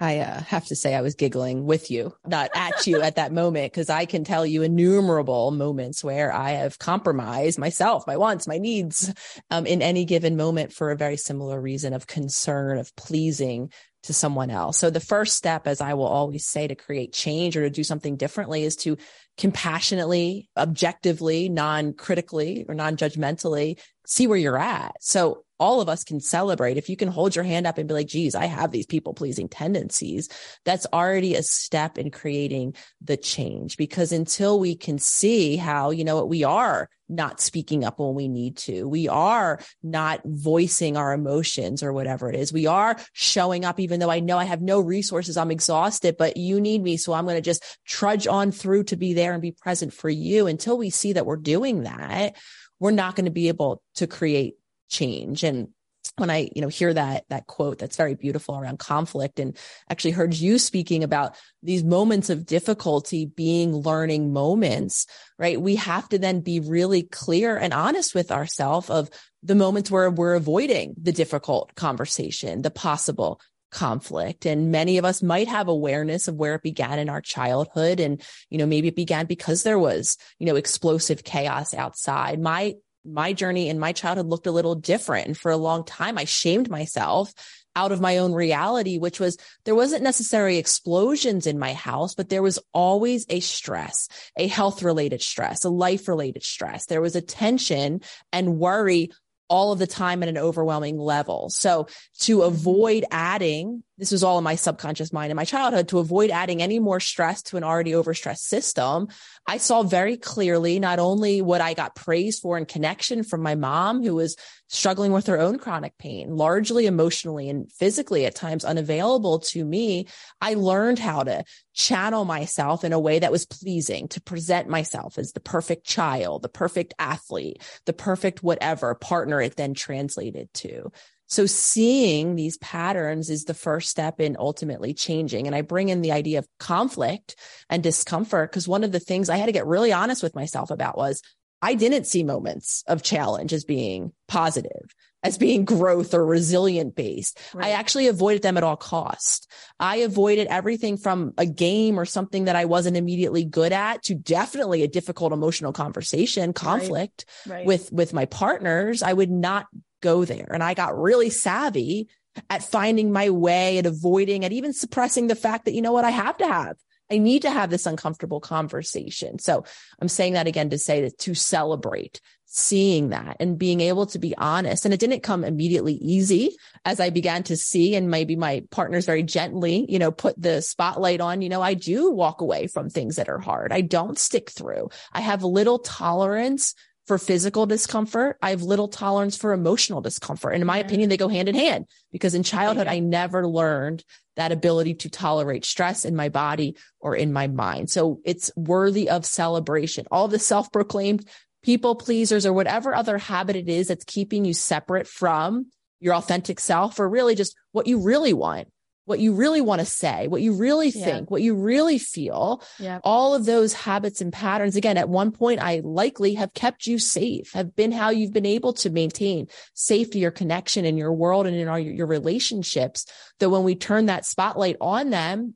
[0.00, 3.32] I uh, have to say, I was giggling with you, not at you at that
[3.32, 8.46] moment, because I can tell you innumerable moments where I have compromised myself, my wants,
[8.46, 9.12] my needs
[9.50, 13.72] um, in any given moment for a very similar reason of concern, of pleasing
[14.04, 14.78] to someone else.
[14.78, 17.82] So the first step, as I will always say, to create change or to do
[17.82, 18.96] something differently is to
[19.36, 24.96] compassionately, objectively, non critically or non judgmentally see where you're at.
[25.00, 26.76] So all of us can celebrate.
[26.78, 29.12] If you can hold your hand up and be like, geez, I have these people
[29.12, 30.28] pleasing tendencies,
[30.64, 33.76] that's already a step in creating the change.
[33.76, 38.14] Because until we can see how, you know what, we are not speaking up when
[38.14, 42.52] we need to, we are not voicing our emotions or whatever it is.
[42.52, 45.36] We are showing up, even though I know I have no resources.
[45.36, 46.96] I'm exhausted, but you need me.
[46.96, 50.08] So I'm going to just trudge on through to be there and be present for
[50.08, 52.36] you until we see that we're doing that.
[52.80, 54.54] We're not going to be able to create
[54.88, 55.44] change.
[55.44, 55.68] And
[56.16, 59.56] when I, you know, hear that, that quote that's very beautiful around conflict and
[59.88, 65.06] actually heard you speaking about these moments of difficulty being learning moments,
[65.38, 65.60] right?
[65.60, 69.10] We have to then be really clear and honest with ourselves of
[69.42, 74.46] the moments where we're avoiding the difficult conversation, the possible conflict.
[74.46, 78.00] And many of us might have awareness of where it began in our childhood.
[78.00, 82.40] And, you know, maybe it began because there was, you know, explosive chaos outside.
[82.40, 85.26] My my journey in my childhood looked a little different.
[85.26, 87.32] And for a long time, I shamed myself
[87.78, 92.28] out of my own reality, which was there wasn't necessarily explosions in my house, but
[92.28, 96.86] there was always a stress, a health related stress, a life related stress.
[96.86, 98.00] There was a tension
[98.32, 99.10] and worry
[99.48, 101.50] all of the time at an overwhelming level.
[101.50, 101.88] So
[102.20, 106.30] to avoid adding, this was all in my subconscious mind in my childhood, to avoid
[106.30, 109.08] adding any more stress to an already overstressed system,
[109.46, 113.56] I saw very clearly not only what I got praise for and connection from my
[113.56, 114.36] mom, who was
[114.68, 120.06] struggling with her own chronic pain, largely emotionally and physically at times unavailable to me.
[120.40, 125.18] I learned how to channel myself in a way that was pleasing to present myself
[125.18, 130.92] as the perfect child, the perfect athlete, the perfect whatever partner it then translated to.
[131.28, 135.46] So seeing these patterns is the first step in ultimately changing.
[135.46, 137.36] And I bring in the idea of conflict
[137.68, 140.70] and discomfort because one of the things I had to get really honest with myself
[140.70, 141.22] about was
[141.60, 147.38] I didn't see moments of challenge as being positive, as being growth or resilient based.
[147.52, 147.66] Right.
[147.66, 149.50] I actually avoided them at all cost.
[149.80, 154.14] I avoided everything from a game or something that I wasn't immediately good at to
[154.14, 157.56] definitely a difficult emotional conversation, conflict right.
[157.56, 157.66] Right.
[157.66, 159.02] with, with my partners.
[159.02, 159.66] I would not
[160.00, 160.48] go there.
[160.52, 162.08] And I got really savvy
[162.50, 166.04] at finding my way at avoiding and even suppressing the fact that, you know what,
[166.04, 166.76] I have to have.
[167.10, 169.38] I need to have this uncomfortable conversation.
[169.38, 169.64] So
[170.00, 174.18] I'm saying that again to say that to celebrate seeing that and being able to
[174.18, 174.84] be honest.
[174.84, 179.04] And it didn't come immediately easy as I began to see and maybe my partners
[179.04, 182.88] very gently, you know, put the spotlight on, you know, I do walk away from
[182.88, 183.70] things that are hard.
[183.70, 184.88] I don't stick through.
[185.12, 186.74] I have little tolerance
[187.08, 188.36] for physical discomfort.
[188.40, 190.52] I have little tolerance for emotional discomfort.
[190.52, 192.86] And in my opinion, they go hand in hand because in childhood.
[192.86, 194.04] I never learned
[194.36, 197.90] that ability to tolerate stress in my body or in my mind.
[197.90, 200.06] So it's worthy of celebration.
[200.12, 201.26] All the self proclaimed
[201.62, 205.66] people pleasers or whatever other habit it is that's keeping you separate from
[206.00, 208.68] your authentic self or really just what you really want
[209.08, 211.28] what you really want to say, what you really think, yeah.
[211.28, 213.00] what you really feel, yeah.
[213.02, 214.76] all of those habits and patterns.
[214.76, 218.44] Again, at one point, I likely have kept you safe, have been how you've been
[218.44, 223.06] able to maintain safety or connection in your world and in our, your relationships.
[223.38, 225.54] That when we turn that spotlight on them,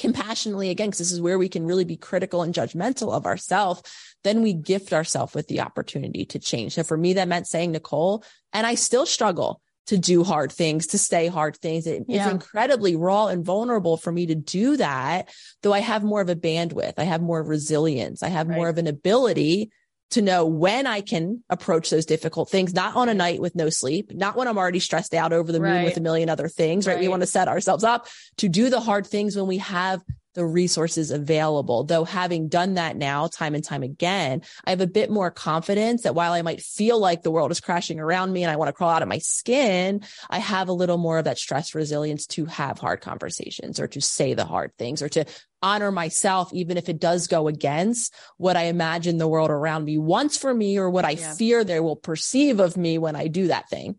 [0.00, 3.82] compassionately again because this is where we can really be critical and judgmental of ourselves
[4.22, 7.72] then we gift ourselves with the opportunity to change so for me that meant saying
[7.72, 11.86] nicole and i still struggle to do hard things, to say hard things.
[11.86, 12.24] It, yeah.
[12.24, 15.30] It's incredibly raw and vulnerable for me to do that,
[15.62, 16.94] though I have more of a bandwidth.
[16.98, 18.22] I have more resilience.
[18.22, 18.56] I have right.
[18.56, 19.70] more of an ability
[20.10, 23.68] to know when I can approach those difficult things, not on a night with no
[23.70, 25.84] sleep, not when I'm already stressed out over the moon right.
[25.84, 26.94] with a million other things, right?
[26.94, 27.00] right?
[27.00, 30.02] We want to set ourselves up to do the hard things when we have
[30.38, 31.82] the resources available.
[31.82, 36.04] Though having done that now time and time again, I have a bit more confidence
[36.04, 38.68] that while I might feel like the world is crashing around me and I want
[38.68, 42.24] to crawl out of my skin, I have a little more of that stress resilience
[42.28, 45.24] to have hard conversations or to say the hard things or to
[45.60, 49.98] honor myself, even if it does go against what I imagine the world around me
[49.98, 51.34] wants for me or what I yeah.
[51.34, 53.98] fear they will perceive of me when I do that thing.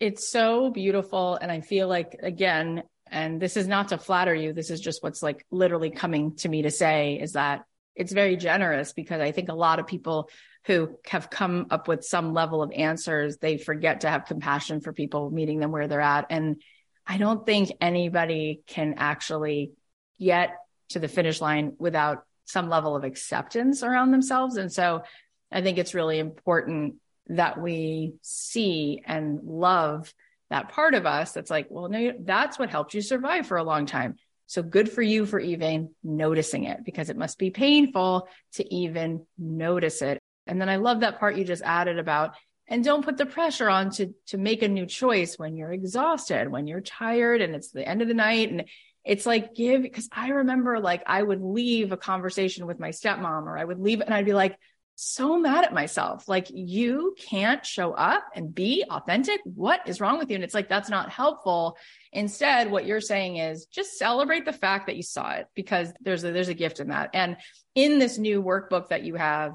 [0.00, 1.34] It's so beautiful.
[1.34, 4.52] And I feel like, again, and this is not to flatter you.
[4.52, 8.36] This is just what's like literally coming to me to say is that it's very
[8.36, 10.30] generous because I think a lot of people
[10.66, 14.92] who have come up with some level of answers, they forget to have compassion for
[14.92, 16.26] people meeting them where they're at.
[16.30, 16.62] And
[17.06, 19.72] I don't think anybody can actually
[20.20, 20.56] get
[20.90, 24.56] to the finish line without some level of acceptance around themselves.
[24.56, 25.02] And so
[25.50, 26.96] I think it's really important
[27.28, 30.12] that we see and love
[30.50, 33.64] that part of us that's like, well, no, that's what helped you survive for a
[33.64, 34.16] long time.
[34.46, 39.26] So good for you for even noticing it because it must be painful to even
[39.36, 40.18] notice it.
[40.46, 42.34] And then I love that part you just added about
[42.66, 46.50] and don't put the pressure on to to make a new choice when you're exhausted,
[46.50, 48.64] when you're tired and it's the end of the night and
[49.04, 53.44] it's like give because I remember like I would leave a conversation with my stepmom
[53.44, 54.58] or I would leave and I'd be like
[55.00, 56.26] so mad at myself.
[56.26, 59.40] Like, you can't show up and be authentic.
[59.44, 60.34] What is wrong with you?
[60.34, 61.76] And it's like, that's not helpful.
[62.12, 66.24] Instead, what you're saying is just celebrate the fact that you saw it because there's
[66.24, 67.10] a, there's a gift in that.
[67.14, 67.36] And
[67.76, 69.52] in this new workbook that you have,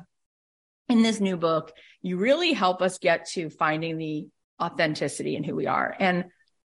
[0.88, 4.28] in this new book, you really help us get to finding the
[4.62, 5.94] authenticity in who we are.
[6.00, 6.26] And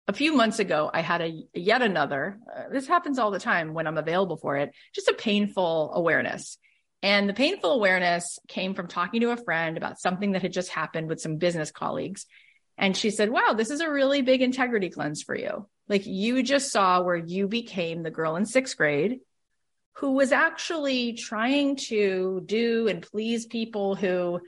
[0.07, 3.73] a few months ago, I had a yet another, uh, this happens all the time
[3.73, 6.57] when I'm available for it, just a painful awareness.
[7.03, 10.69] And the painful awareness came from talking to a friend about something that had just
[10.69, 12.25] happened with some business colleagues.
[12.77, 15.67] And she said, Wow, this is a really big integrity cleanse for you.
[15.87, 19.19] Like you just saw where you became the girl in sixth grade
[19.95, 24.39] who was actually trying to do and please people who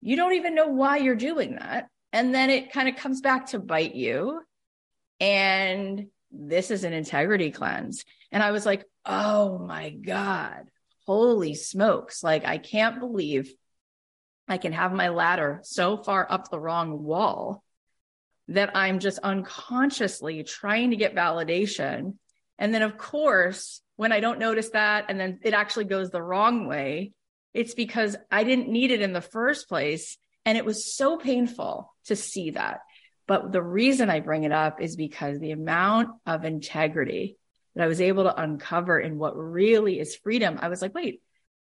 [0.00, 1.88] you don't even know why you're doing that.
[2.12, 4.40] And then it kind of comes back to bite you.
[5.20, 8.04] And this is an integrity cleanse.
[8.32, 10.70] And I was like, oh my God,
[11.06, 12.22] holy smokes.
[12.22, 13.52] Like, I can't believe
[14.48, 17.62] I can have my ladder so far up the wrong wall
[18.48, 22.14] that I'm just unconsciously trying to get validation.
[22.58, 26.22] And then, of course, when I don't notice that and then it actually goes the
[26.22, 27.12] wrong way,
[27.54, 30.16] it's because I didn't need it in the first place.
[30.44, 32.80] And it was so painful to see that.
[33.28, 37.36] But the reason I bring it up is because the amount of integrity
[37.74, 41.22] that I was able to uncover in what really is freedom, I was like, wait,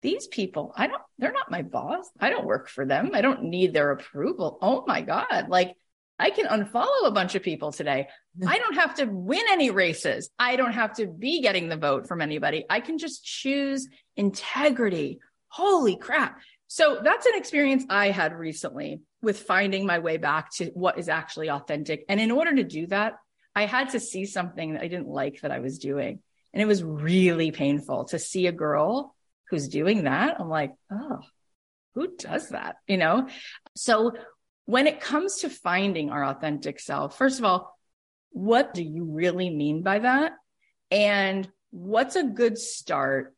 [0.01, 2.09] these people, I don't, they're not my boss.
[2.19, 3.11] I don't work for them.
[3.13, 4.57] I don't need their approval.
[4.61, 5.49] Oh my God.
[5.49, 5.75] Like
[6.17, 8.07] I can unfollow a bunch of people today.
[8.47, 10.29] I don't have to win any races.
[10.39, 12.65] I don't have to be getting the vote from anybody.
[12.69, 15.19] I can just choose integrity.
[15.47, 16.39] Holy crap.
[16.67, 21.09] So that's an experience I had recently with finding my way back to what is
[21.09, 22.05] actually authentic.
[22.07, 23.15] And in order to do that,
[23.55, 26.19] I had to see something that I didn't like that I was doing.
[26.53, 29.15] And it was really painful to see a girl
[29.49, 31.19] who's doing that, I'm like, oh,
[31.95, 32.77] who does that?
[32.87, 33.27] You know?
[33.75, 34.13] So
[34.65, 37.77] when it comes to finding our authentic self, first of all,
[38.31, 40.33] what do you really mean by that?
[40.91, 43.35] And what's a good start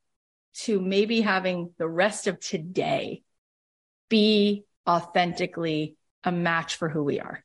[0.53, 3.23] to maybe having the rest of today
[4.09, 7.43] be authentically a match for who we are?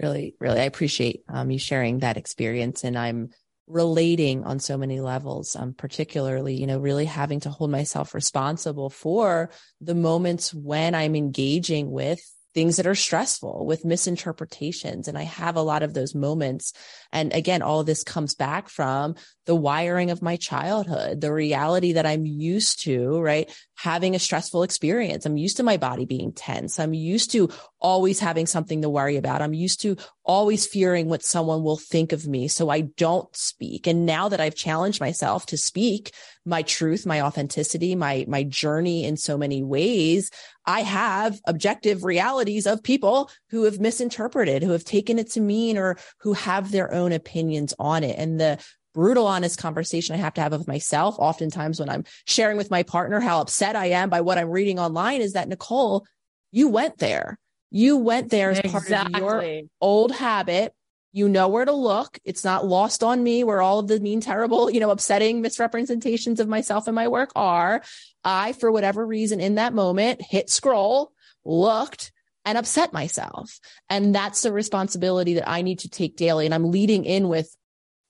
[0.00, 2.84] Really, really, I appreciate um, you sharing that experience.
[2.84, 3.30] And I'm
[3.66, 8.88] relating on so many levels um, particularly you know really having to hold myself responsible
[8.88, 9.50] for
[9.82, 12.18] the moments when i'm engaging with
[12.54, 15.06] things that are stressful with misinterpretations.
[15.06, 16.72] And I have a lot of those moments.
[17.12, 19.14] And again, all this comes back from
[19.48, 23.50] the wiring of my childhood, the reality that I'm used to, right?
[23.76, 25.24] Having a stressful experience.
[25.24, 26.78] I'm used to my body being tense.
[26.78, 27.48] I'm used to
[27.80, 29.40] always having something to worry about.
[29.40, 32.46] I'm used to always fearing what someone will think of me.
[32.48, 33.86] So I don't speak.
[33.86, 36.12] And now that I've challenged myself to speak
[36.44, 40.30] my truth, my authenticity, my, my journey in so many ways,
[40.66, 45.78] I have objective realities of people who have misinterpreted, who have taken it to mean
[45.78, 48.18] or who have their own opinions on it.
[48.18, 48.58] And the
[48.94, 52.82] brutal, honest conversation I have to have with myself, oftentimes when I'm sharing with my
[52.82, 56.06] partner how upset I am by what I'm reading online is that Nicole,
[56.50, 57.38] you went there.
[57.70, 59.20] You went there as exactly.
[59.20, 60.72] part of your old habit
[61.12, 62.18] you know where to look.
[62.24, 66.38] It's not lost on me where all of the mean, terrible, you know, upsetting misrepresentations
[66.38, 67.82] of myself and my work are.
[68.24, 71.12] I, for whatever reason in that moment, hit scroll,
[71.44, 72.12] looked,
[72.44, 73.58] and upset myself.
[73.88, 76.44] And that's the responsibility that I need to take daily.
[76.44, 77.54] And I'm leading in with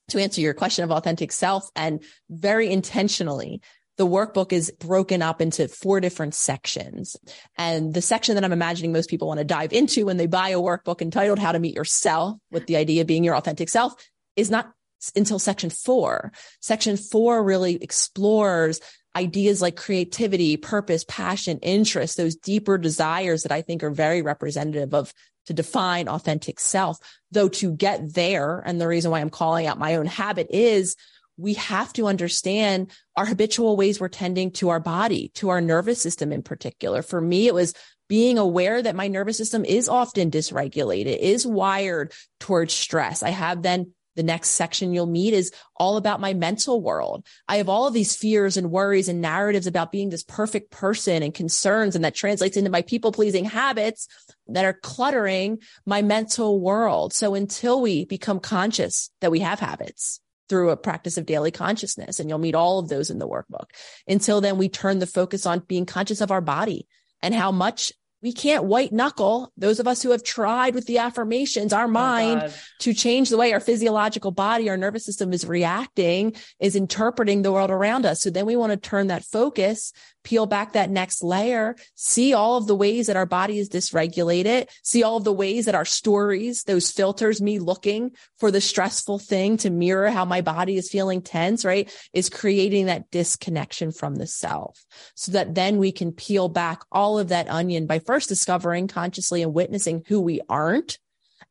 [0.09, 3.61] to answer your question of authentic self and very intentionally
[3.99, 7.17] the workbook is broken up into four different sections.
[7.57, 10.49] And the section that I'm imagining most people want to dive into when they buy
[10.49, 13.93] a workbook entitled How to Meet Yourself with the idea being your authentic self
[14.37, 14.71] is not
[15.17, 16.31] until section four.
[16.61, 18.79] Section four really explores
[19.17, 24.93] ideas like creativity, purpose, passion, interest, those deeper desires that I think are very representative
[24.93, 25.13] of
[25.49, 26.99] to define authentic self.
[27.31, 30.95] Though to get there, and the reason why I'm calling out my own habit is
[31.37, 35.99] we have to understand our habitual ways we're tending to our body, to our nervous
[35.99, 37.01] system in particular.
[37.01, 37.73] For me, it was
[38.07, 43.23] being aware that my nervous system is often dysregulated, is wired towards stress.
[43.23, 47.25] I have then the next section you'll meet is all about my mental world.
[47.47, 51.23] I have all of these fears and worries and narratives about being this perfect person
[51.23, 51.95] and concerns.
[51.95, 54.09] And that translates into my people pleasing habits
[54.47, 57.13] that are cluttering my mental world.
[57.13, 62.19] So until we become conscious that we have habits, through a practice of daily consciousness.
[62.19, 63.69] And you'll meet all of those in the workbook.
[64.07, 66.87] Until then, we turn the focus on being conscious of our body
[67.21, 70.97] and how much we can't white knuckle those of us who have tried with the
[70.97, 75.33] affirmations, our oh, mind oh to change the way our physiological body, our nervous system
[75.33, 78.21] is reacting, is interpreting the world around us.
[78.21, 82.57] So then we want to turn that focus peel back that next layer, see all
[82.57, 85.85] of the ways that our body is dysregulated, see all of the ways that our
[85.85, 90.89] stories, those filters, me looking for the stressful thing to mirror how my body is
[90.89, 91.91] feeling tense, right?
[92.13, 97.17] Is creating that disconnection from the self so that then we can peel back all
[97.17, 100.97] of that onion by first discovering consciously and witnessing who we aren't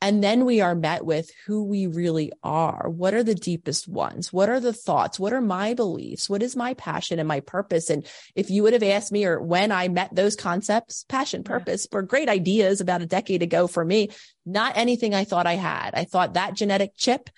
[0.01, 2.89] and then we are met with who we really are.
[2.89, 4.33] What are the deepest ones?
[4.33, 5.19] What are the thoughts?
[5.19, 6.31] What are my beliefs?
[6.31, 7.91] What is my passion and my purpose?
[7.91, 8.07] And
[8.37, 12.03] if you would have asked me or when I met those concepts, passion, purpose were
[12.03, 14.11] great ideas about a decade ago for me,
[14.47, 15.95] not anything I thought I had.
[15.95, 17.29] I thought that genetic chip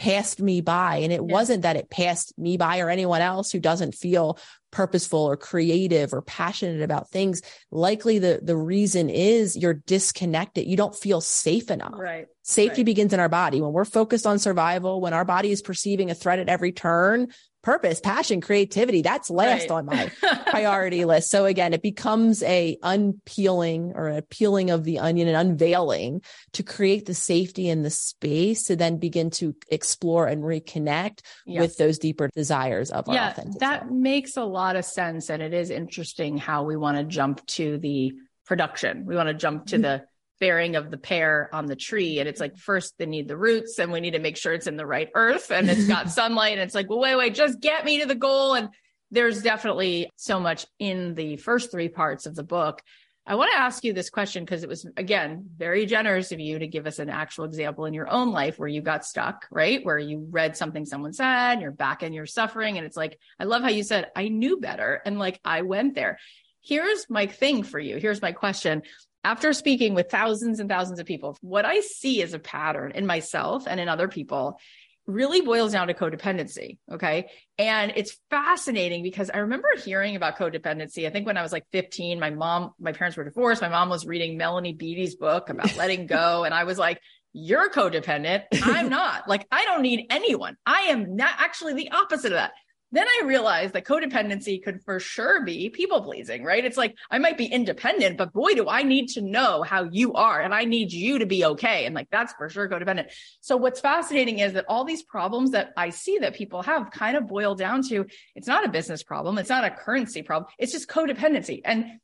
[0.00, 0.96] passed me by.
[0.96, 1.32] And it yeah.
[1.32, 4.38] wasn't that it passed me by or anyone else who doesn't feel
[4.70, 7.42] purposeful or creative or passionate about things.
[7.70, 10.66] Likely the, the reason is you're disconnected.
[10.66, 11.92] You don't feel safe enough.
[11.94, 12.26] Right.
[12.42, 12.86] Safety right.
[12.86, 13.60] begins in our body.
[13.60, 17.28] When we're focused on survival, when our body is perceiving a threat at every turn,
[17.62, 19.02] purpose, passion, creativity.
[19.02, 19.70] That's last right.
[19.70, 20.10] on my
[20.46, 21.30] priority list.
[21.30, 26.62] So again, it becomes a unpeeling or a peeling of the onion and unveiling to
[26.62, 31.60] create the safety and the space to then begin to explore and reconnect yeah.
[31.60, 33.60] with those deeper desires of yeah, our authentic.
[33.60, 33.92] That self.
[33.92, 35.30] makes a lot of sense.
[35.30, 38.12] And it is interesting how we want to jump to the
[38.46, 39.06] production.
[39.06, 39.82] We want to jump to mm-hmm.
[39.82, 40.04] the
[40.40, 42.18] bearing of the pear on the tree.
[42.18, 44.66] And it's like, first they need the roots and we need to make sure it's
[44.66, 46.54] in the right earth and it's got sunlight.
[46.54, 48.54] And it's like, well, wait, wait, just get me to the goal.
[48.54, 48.70] And
[49.10, 52.82] there's definitely so much in the first three parts of the book.
[53.26, 56.58] I want to ask you this question because it was, again, very generous of you
[56.58, 59.84] to give us an actual example in your own life where you got stuck, right?
[59.84, 62.78] Where you read something someone said, you're back in your suffering.
[62.78, 65.02] And it's like, I love how you said, I knew better.
[65.04, 66.18] And like, I went there.
[66.62, 67.98] Here's my thing for you.
[67.98, 68.82] Here's my question
[69.24, 73.06] after speaking with thousands and thousands of people, what I see as a pattern in
[73.06, 74.58] myself and in other people
[75.06, 76.78] really boils down to codependency.
[76.90, 77.30] Okay.
[77.58, 81.06] And it's fascinating because I remember hearing about codependency.
[81.06, 83.60] I think when I was like 15, my mom, my parents were divorced.
[83.60, 86.44] My mom was reading Melody Beattie's book about letting go.
[86.50, 87.00] And I was like,
[87.32, 88.44] you're codependent.
[88.62, 89.28] I'm not.
[89.28, 90.56] like, I don't need anyone.
[90.66, 92.52] I am not actually the opposite of that.
[92.92, 96.64] Then I realized that codependency could for sure be people pleasing, right?
[96.64, 100.14] It's like I might be independent, but boy, do I need to know how you
[100.14, 101.86] are and I need you to be okay.
[101.86, 103.10] And like that's for sure codependent.
[103.40, 107.16] So what's fascinating is that all these problems that I see that people have kind
[107.16, 110.72] of boil down to it's not a business problem, it's not a currency problem, it's
[110.72, 111.60] just codependency.
[111.64, 112.00] And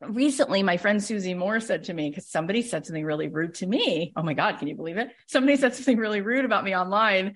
[0.00, 3.66] recently my friend Susie Moore said to me, because somebody said something really rude to
[3.66, 4.12] me.
[4.16, 5.10] Oh my God, can you believe it?
[5.26, 7.34] Somebody said something really rude about me online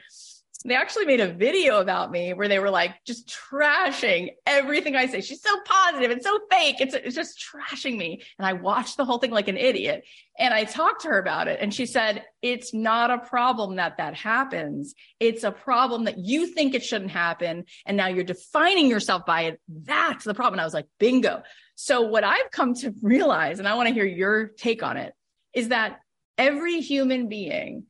[0.69, 5.07] they actually made a video about me where they were like just trashing everything I
[5.07, 5.21] say.
[5.21, 6.77] She's so positive and so fake.
[6.81, 8.23] It's, it's just trashing me.
[8.39, 10.05] And I watched the whole thing like an idiot.
[10.39, 11.59] And I talked to her about it.
[11.61, 14.95] And she said, it's not a problem that that happens.
[15.21, 17.65] It's a problem that you think it shouldn't happen.
[17.87, 19.61] And now you're defining yourself by it.
[19.69, 20.55] That's the problem.
[20.55, 21.43] And I was like, bingo.
[21.75, 25.13] So what I've come to realize, and I want to hear your take on it,
[25.55, 26.01] is that
[26.39, 27.87] every human being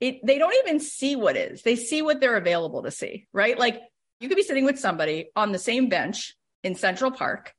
[0.00, 1.62] it they don't even see what is.
[1.62, 3.58] They see what they're available to see, right?
[3.58, 3.80] Like
[4.20, 7.54] you could be sitting with somebody on the same bench in Central Park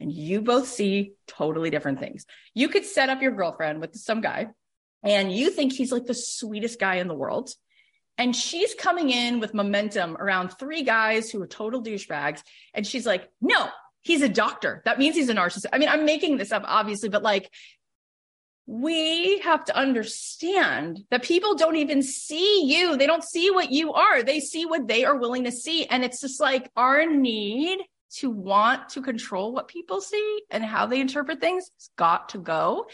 [0.00, 2.26] and you both see totally different things.
[2.54, 4.48] You could set up your girlfriend with some guy
[5.02, 7.50] and you think he's like the sweetest guy in the world.
[8.16, 12.42] And she's coming in with momentum around three guys who are total douchebags.
[12.74, 13.68] And she's like, no,
[14.02, 14.82] he's a doctor.
[14.84, 15.66] That means he's a narcissist.
[15.72, 17.48] I mean, I'm making this up, obviously, but like
[18.70, 22.98] we have to understand that people don't even see you.
[22.98, 24.22] They don't see what you are.
[24.22, 25.86] They see what they are willing to see.
[25.86, 27.78] And it's just like our need
[28.16, 32.38] to want to control what people see and how they interpret things has got to
[32.38, 32.88] go.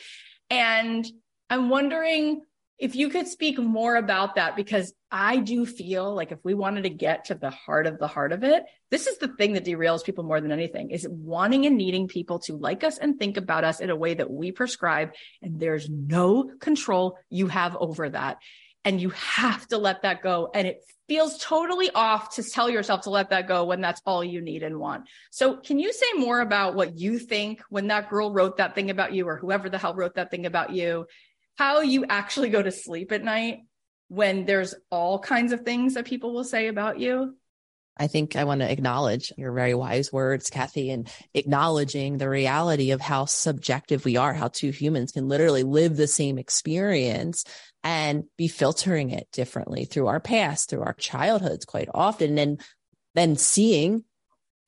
[0.48, 1.04] And
[1.50, 2.42] I'm wondering
[2.78, 6.82] if you could speak more about that, because I do feel like if we wanted
[6.82, 9.64] to get to the heart of the heart of it, this is the thing that
[9.64, 13.36] derails people more than anything is wanting and needing people to like us and think
[13.36, 15.12] about us in a way that we prescribe.
[15.40, 18.38] And there's no control you have over that.
[18.84, 20.50] And you have to let that go.
[20.52, 24.22] And it feels totally off to tell yourself to let that go when that's all
[24.22, 25.04] you need and want.
[25.30, 28.90] So can you say more about what you think when that girl wrote that thing
[28.90, 31.06] about you or whoever the hell wrote that thing about you
[31.56, 33.60] how you actually go to sleep at night
[34.08, 37.36] when there's all kinds of things that people will say about you.
[37.96, 42.90] I think I want to acknowledge your very wise words, Cathy, and acknowledging the reality
[42.90, 47.44] of how subjective we are, how two humans can literally live the same experience
[47.84, 52.60] and be filtering it differently through our past, through our childhoods quite often, and
[53.14, 54.02] then seeing,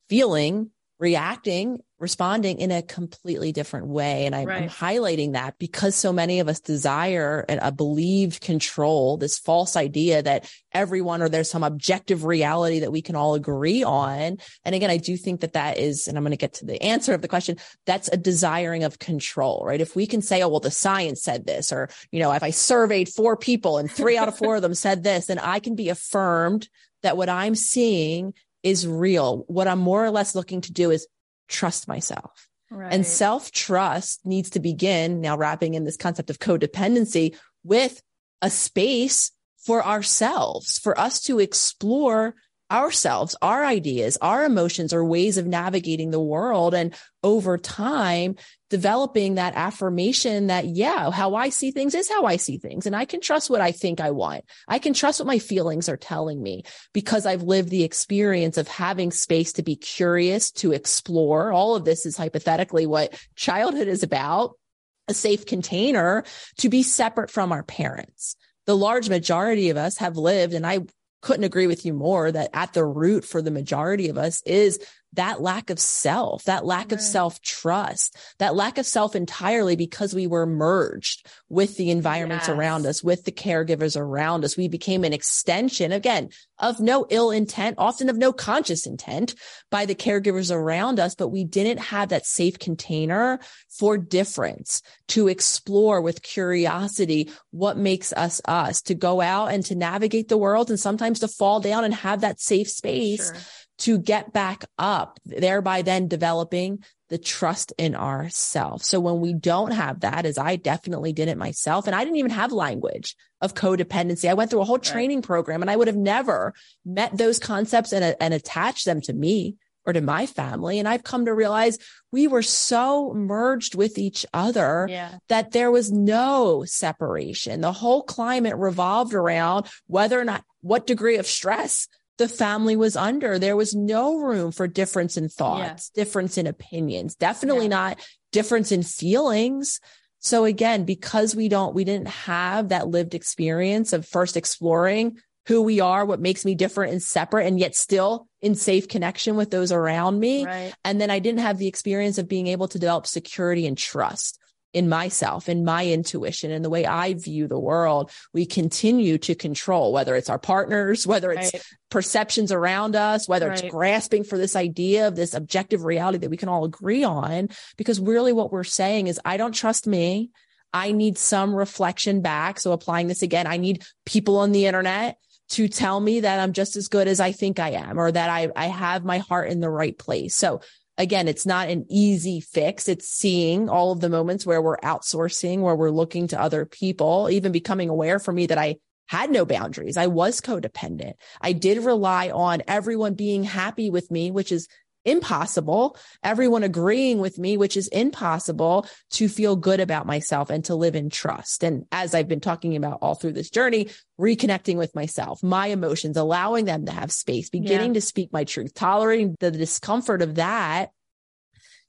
[0.08, 0.70] feeling,
[1.00, 4.26] reacting responding in a completely different way.
[4.26, 4.62] And I'm, right.
[4.64, 9.76] I'm, highlighting that because so many of us desire a uh, believed control, this false
[9.76, 14.36] idea that everyone or there's some objective reality that we can all agree on.
[14.64, 16.82] And again, I do think that that is, and I'm going to get to the
[16.82, 17.56] answer of the question.
[17.86, 19.80] That's a desiring of control, right?
[19.80, 22.50] If we can say, oh, well, the science said this, or, you know, if I
[22.50, 25.74] surveyed four people and three out of four of them said this, then I can
[25.74, 26.68] be affirmed
[27.02, 29.44] that what I'm seeing is real.
[29.46, 31.06] What I'm more or less looking to do is
[31.48, 32.48] trust myself.
[32.70, 32.92] Right.
[32.92, 38.02] And self trust needs to begin now wrapping in this concept of codependency with
[38.42, 42.34] a space for ourselves, for us to explore
[42.70, 46.74] ourselves, our ideas, our emotions, our ways of navigating the world.
[46.74, 48.36] And over time,
[48.70, 52.86] developing that affirmation that, yeah, how I see things is how I see things.
[52.86, 54.44] And I can trust what I think I want.
[54.66, 58.66] I can trust what my feelings are telling me because I've lived the experience of
[58.66, 61.52] having space to be curious, to explore.
[61.52, 64.58] All of this is hypothetically what childhood is about,
[65.06, 66.24] a safe container
[66.58, 68.36] to be separate from our parents
[68.66, 70.80] the large majority of us have lived, and I
[71.26, 74.78] couldn't agree with you more that at the root for the majority of us is
[75.16, 76.92] that lack of self, that lack right.
[76.92, 82.48] of self trust, that lack of self entirely because we were merged with the environments
[82.48, 82.56] yes.
[82.56, 84.56] around us, with the caregivers around us.
[84.56, 89.34] We became an extension again of no ill intent, often of no conscious intent
[89.70, 95.28] by the caregivers around us, but we didn't have that safe container for difference to
[95.28, 100.70] explore with curiosity what makes us us, to go out and to navigate the world
[100.70, 103.26] and sometimes to fall down and have that safe space.
[103.26, 103.42] Sure
[103.78, 108.88] to get back up, thereby then developing the trust in ourselves.
[108.88, 112.16] So when we don't have that, as I definitely did it myself, and I didn't
[112.16, 114.28] even have language of codependency.
[114.28, 116.54] I went through a whole training program and I would have never
[116.84, 120.78] met those concepts and, and attached them to me or to my family.
[120.78, 121.78] And I've come to realize
[122.10, 125.18] we were so merged with each other yeah.
[125.28, 127.60] that there was no separation.
[127.60, 131.86] The whole climate revolved around whether or not what degree of stress
[132.18, 133.38] the family was under.
[133.38, 136.04] There was no room for difference in thoughts, yeah.
[136.04, 137.70] difference in opinions, definitely yeah.
[137.70, 138.00] not
[138.32, 139.80] difference in feelings.
[140.20, 145.62] So again, because we don't, we didn't have that lived experience of first exploring who
[145.62, 149.50] we are, what makes me different and separate, and yet still in safe connection with
[149.50, 150.44] those around me.
[150.44, 150.74] Right.
[150.84, 154.40] And then I didn't have the experience of being able to develop security and trust
[154.76, 159.34] in myself, in my intuition, in the way I view the world, we continue to
[159.34, 161.62] control, whether it's our partners, whether it's right.
[161.90, 163.58] perceptions around us, whether right.
[163.58, 167.48] it's grasping for this idea of this objective reality that we can all agree on.
[167.78, 170.28] Because really what we're saying is, I don't trust me.
[170.74, 172.60] I need some reflection back.
[172.60, 175.16] So applying this again, I need people on the internet
[175.52, 178.28] to tell me that I'm just as good as I think I am or that
[178.28, 180.34] I, I have my heart in the right place.
[180.34, 180.60] So
[180.98, 182.88] again, it's not an easy fix.
[182.88, 187.28] It's seeing all of the moments where we're outsourcing, where we're looking to other people,
[187.30, 188.76] even becoming aware for me that I
[189.06, 189.96] had no boundaries.
[189.96, 191.14] I was codependent.
[191.40, 194.68] I did rely on everyone being happy with me, which is
[195.06, 195.96] impossible.
[196.22, 200.96] Everyone agreeing with me, which is impossible to feel good about myself and to live
[200.96, 201.62] in trust.
[201.62, 203.88] And as I've been talking about all through this journey,
[204.20, 207.94] reconnecting with myself, my emotions, allowing them to have space, beginning yeah.
[207.94, 210.90] to speak my truth, tolerating the discomfort of that.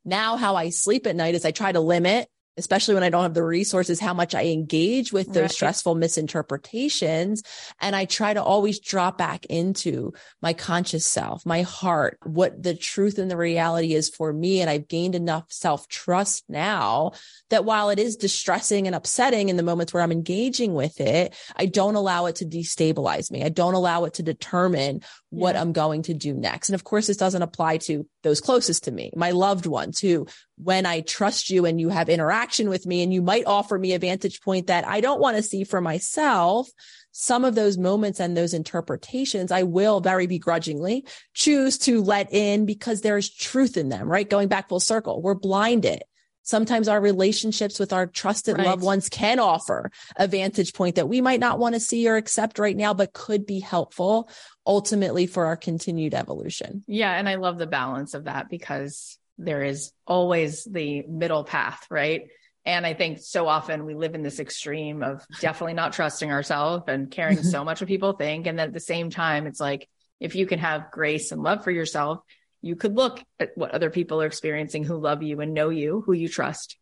[0.06, 3.24] Now, how I sleep at night is I try to limit especially when I don't
[3.24, 5.52] have the resources, how much I engage with those right.
[5.52, 7.44] stressful misinterpretations.
[7.82, 12.76] And I try to always drop back into my conscious self, my heart, what the
[12.76, 14.62] truth and the reality is for me.
[14.62, 17.12] And I've gained enough self trust now
[17.50, 21.36] that while it is distressing and upsetting in the moments where I'm engaging with it,
[21.56, 23.44] I don't allow it to destabilize me.
[23.44, 25.62] I don't allow it to determine what yeah.
[25.62, 26.70] I'm going to do next.
[26.70, 30.28] And of course, this doesn't apply to those closest to me, my loved ones who,
[30.58, 33.94] when I trust you and you have interaction with me and you might offer me
[33.94, 36.70] a vantage point that I don't want to see for myself,
[37.12, 42.66] some of those moments and those interpretations, I will very begrudgingly choose to let in
[42.66, 44.30] because there's truth in them, right?
[44.30, 46.04] Going back full circle, we're blinded
[46.48, 48.66] sometimes our relationships with our trusted right.
[48.66, 52.16] loved ones can offer a vantage point that we might not want to see or
[52.16, 54.30] accept right now, but could be helpful
[54.68, 56.84] ultimately for our continued evolution.
[56.88, 57.12] Yeah.
[57.12, 62.28] And I love the balance of that because there is always the middle path, right?
[62.66, 66.84] And I think so often we live in this extreme of definitely not trusting ourselves
[66.88, 68.46] and caring so much what people think.
[68.46, 69.88] And then at the same time, it's like,
[70.20, 72.20] if you can have grace and love for yourself,
[72.62, 76.04] you could look at what other people are experiencing who love you and know you,
[76.06, 76.78] who you trust.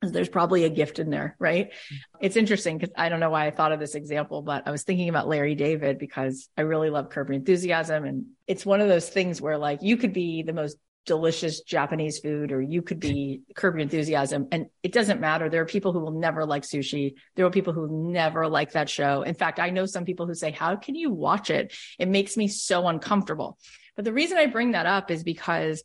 [0.00, 1.70] There's probably a gift in there, right?
[1.70, 1.96] Mm-hmm.
[2.20, 4.84] It's interesting because I don't know why I thought of this example, but I was
[4.84, 8.04] thinking about Larry David because I really love Curb Your Enthusiasm.
[8.04, 10.76] And it's one of those things where like you could be the most
[11.08, 14.46] delicious Japanese food, or you could be curb your enthusiasm.
[14.52, 15.48] And it doesn't matter.
[15.48, 17.14] There are people who will never like sushi.
[17.34, 19.22] There are people who never like that show.
[19.22, 21.74] In fact, I know some people who say, how can you watch it?
[21.98, 23.58] It makes me so uncomfortable.
[23.96, 25.82] But the reason I bring that up is because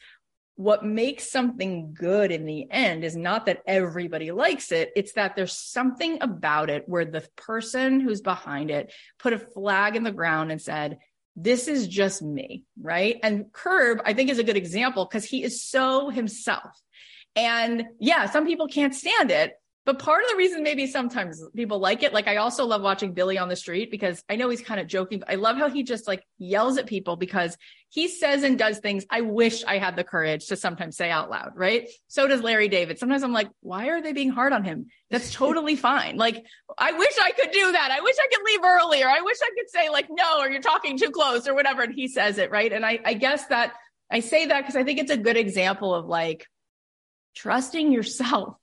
[0.56, 4.92] what makes something good in the end is not that everybody likes it.
[4.96, 9.96] It's that there's something about it where the person who's behind it put a flag
[9.96, 11.00] in the ground and said,
[11.36, 13.20] this is just me, right?
[13.24, 16.80] And Curb, I think, is a good example because he is so himself.
[17.36, 19.54] And yeah, some people can't stand it,
[19.86, 23.14] But part of the reason maybe sometimes people like it, like I also love watching
[23.14, 25.70] Billy on the street because I know he's kind of joking, but I love how
[25.70, 27.58] he just like yells at people because
[27.90, 31.30] he says and does things I wish I had the courage to sometimes say out
[31.30, 31.90] loud, right?
[32.08, 32.98] So does Larry David.
[32.98, 34.88] Sometimes I'm like, why are they being hard on him?
[35.10, 36.16] That's totally fine.
[36.16, 36.46] Like,
[36.78, 37.92] I wish I could do that.
[37.92, 40.50] I wish I could leave early or I wish I could say like, no, or
[40.50, 41.82] you're talking too close or whatever.
[41.82, 42.72] And he says it, right?
[42.72, 43.74] And I, I guess that
[44.10, 46.48] I say that because I think it's a good example of like
[47.36, 48.58] trusting yourself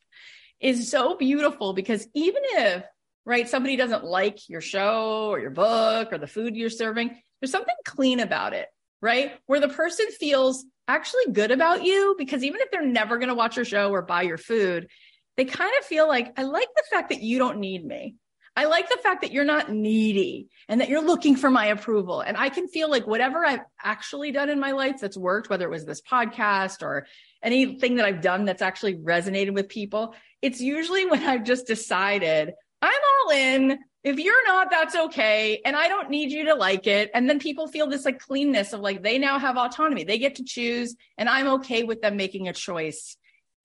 [0.61, 2.85] is so beautiful because even if,
[3.25, 7.51] right, somebody doesn't like your show or your book or the food you're serving, there's
[7.51, 8.69] something clean about it,
[9.01, 9.33] right?
[9.47, 13.35] Where the person feels actually good about you because even if they're never going to
[13.35, 14.89] watch your show or buy your food,
[15.37, 18.17] they kind of feel like, I like the fact that you don't need me.
[18.57, 22.21] I like the fact that you're not needy and that you're looking for my approval.
[22.21, 25.65] And I can feel like whatever I've actually done in my life that's worked, whether
[25.65, 27.07] it was this podcast or
[27.43, 32.53] anything that I've done that's actually resonated with people, it's usually when I've just decided
[32.83, 33.79] I'm all in.
[34.03, 35.61] If you're not, that's okay.
[35.65, 37.11] And I don't need you to like it.
[37.13, 40.05] And then people feel this like cleanness of like they now have autonomy.
[40.05, 43.17] They get to choose and I'm okay with them making a choice.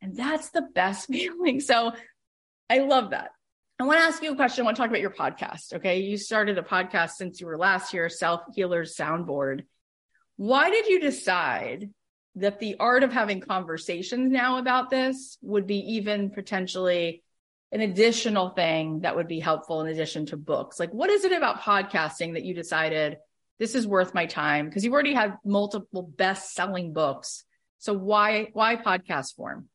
[0.01, 1.61] And that's the best feeling.
[1.61, 1.93] So
[2.69, 3.30] I love that.
[3.80, 4.63] I want to ask you a question.
[4.63, 5.73] I want to talk about your podcast.
[5.76, 5.99] Okay.
[5.99, 9.63] You started a podcast since you were last year, Self Healers Soundboard.
[10.38, 11.89] Why did you decide
[12.36, 17.23] that the art of having conversations now about this would be even potentially
[17.71, 20.79] an additional thing that would be helpful in addition to books?
[20.79, 23.17] Like, what is it about podcasting that you decided
[23.59, 24.65] this is worth my time?
[24.65, 27.43] Because you've already had multiple best selling books.
[27.79, 29.69] So why, why podcast form?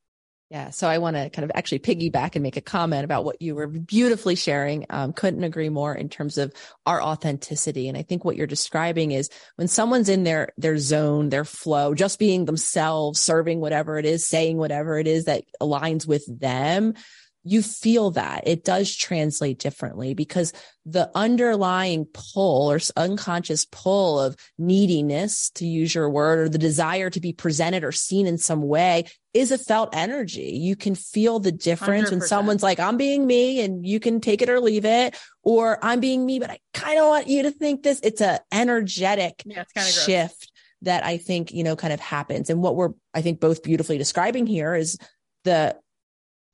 [0.51, 0.71] Yeah.
[0.71, 3.55] So I want to kind of actually piggyback and make a comment about what you
[3.55, 4.85] were beautifully sharing.
[4.91, 6.53] Um, couldn't agree more in terms of
[6.85, 7.89] our authenticity.
[7.89, 11.95] And I think what you're describing is when someone's in their, their zone, their flow,
[11.95, 16.95] just being themselves, serving whatever it is, saying whatever it is that aligns with them,
[17.43, 20.53] you feel that it does translate differently because
[20.85, 27.09] the underlying pull or unconscious pull of neediness, to use your word, or the desire
[27.09, 30.59] to be presented or seen in some way is a felt energy.
[30.61, 32.11] You can feel the difference 100%.
[32.11, 35.79] when someone's like, I'm being me and you can take it or leave it, or
[35.83, 38.01] I'm being me, but I kind of want you to think this.
[38.03, 40.51] It's a energetic yeah, shift gross.
[40.83, 42.51] that I think, you know, kind of happens.
[42.51, 44.99] And what we're, I think both beautifully describing here is
[45.45, 45.77] the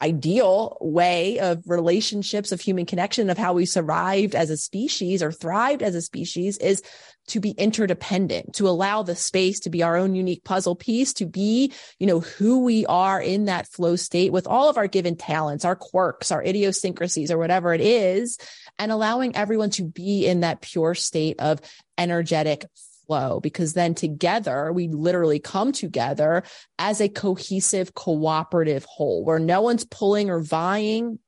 [0.03, 5.33] ideal way of relationships of human connection of how we survived as a species or
[5.33, 6.83] thrived as a species is
[7.29, 11.25] to be interdependent to allow the space to be our own unique puzzle piece to
[11.25, 15.17] be you know who we are in that flow state with all of our given
[15.17, 18.39] talents our quirks our idiosyncrasies or whatever it is
[18.79, 21.59] and allowing everyone to be in that pure state of
[21.97, 22.67] energetic
[23.07, 26.43] flow because then together we literally come together
[26.79, 31.19] as a cohesive, cooperative whole where no one's pulling or vying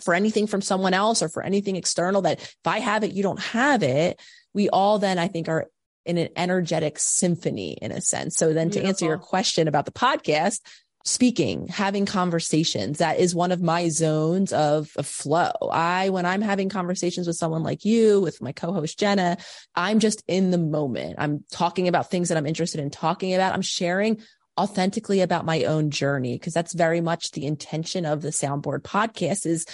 [0.00, 3.22] for anything from someone else or for anything external that if I have it, you
[3.22, 4.20] don't have it.
[4.54, 5.66] We all then, I think, are
[6.04, 8.36] in an energetic symphony in a sense.
[8.36, 8.82] So then Beautiful.
[8.82, 10.60] to answer your question about the podcast,
[11.04, 12.98] speaking, having conversations.
[12.98, 15.52] That is one of my zones of, of, flow.
[15.72, 19.38] I, when I'm having conversations with someone like you, with my co-host Jenna,
[19.74, 21.16] I'm just in the moment.
[21.18, 23.54] I'm talking about things that I'm interested in talking about.
[23.54, 24.20] I'm sharing
[24.58, 29.46] authentically about my own journey because that's very much the intention of the soundboard podcast
[29.46, 29.64] is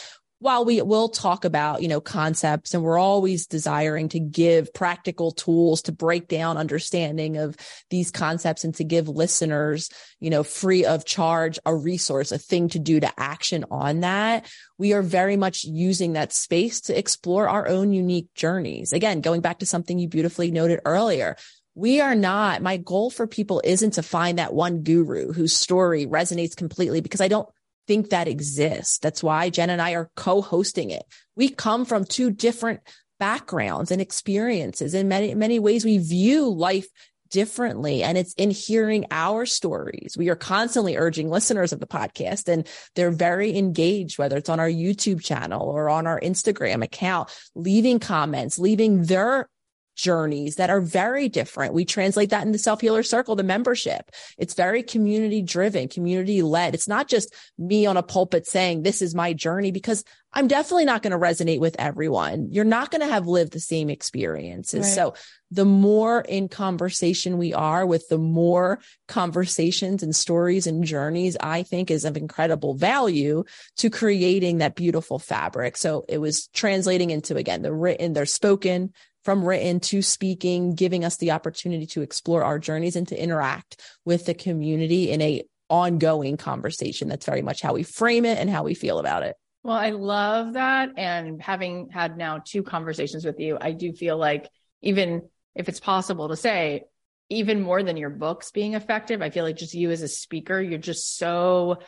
[0.41, 5.31] while we will talk about, you know, concepts and we're always desiring to give practical
[5.31, 7.57] tools to break down understanding of
[7.89, 9.89] these concepts and to give listeners,
[10.21, 14.47] you know, free of charge, a resource, a thing to do to action on that.
[14.77, 18.93] We are very much using that space to explore our own unique journeys.
[18.93, 21.37] Again, going back to something you beautifully noted earlier,
[21.77, 26.07] we are not, my goal for people isn't to find that one guru whose story
[26.07, 27.49] resonates completely because I don't
[27.87, 28.99] think that exists.
[28.99, 31.05] That's why Jen and I are co-hosting it.
[31.37, 32.81] We come from two different
[33.19, 34.95] backgrounds and experiences.
[34.95, 36.87] In many, many ways, we view life
[37.31, 40.15] differently and it's in hearing our stories.
[40.17, 42.65] We are constantly urging listeners of the podcast and
[42.95, 47.99] they're very engaged, whether it's on our YouTube channel or on our Instagram account, leaving
[47.99, 49.49] comments, leaving their
[49.95, 51.75] journeys that are very different.
[51.75, 54.11] We translate that in the self healer circle, the membership.
[54.39, 56.75] It's very community driven, community led.
[56.75, 60.85] It's not just me on a pulpit saying this is my journey because I'm definitely
[60.85, 62.49] not going to resonate with everyone.
[62.51, 64.81] You're not going to have lived the same experiences.
[64.81, 64.95] Right.
[64.95, 65.15] So
[65.53, 71.63] the more in conversation we are with the more conversations and stories and journeys, I
[71.63, 73.45] think is of incredible value
[73.77, 75.77] to creating that beautiful fabric.
[75.77, 78.93] So it was translating into again, the written, they're spoken,
[79.25, 83.81] from written to speaking, giving us the opportunity to explore our journeys and to interact
[84.05, 87.09] with the community in a ongoing conversation.
[87.09, 89.35] That's very much how we frame it and how we feel about it.
[89.63, 90.91] Well, I love that.
[90.99, 94.49] And having had now two conversations with you, I do feel like
[94.83, 95.23] even
[95.55, 96.85] if it's possible to say,
[97.31, 100.61] even more than your books being effective, I feel like just you as a speaker,
[100.61, 101.79] you're just so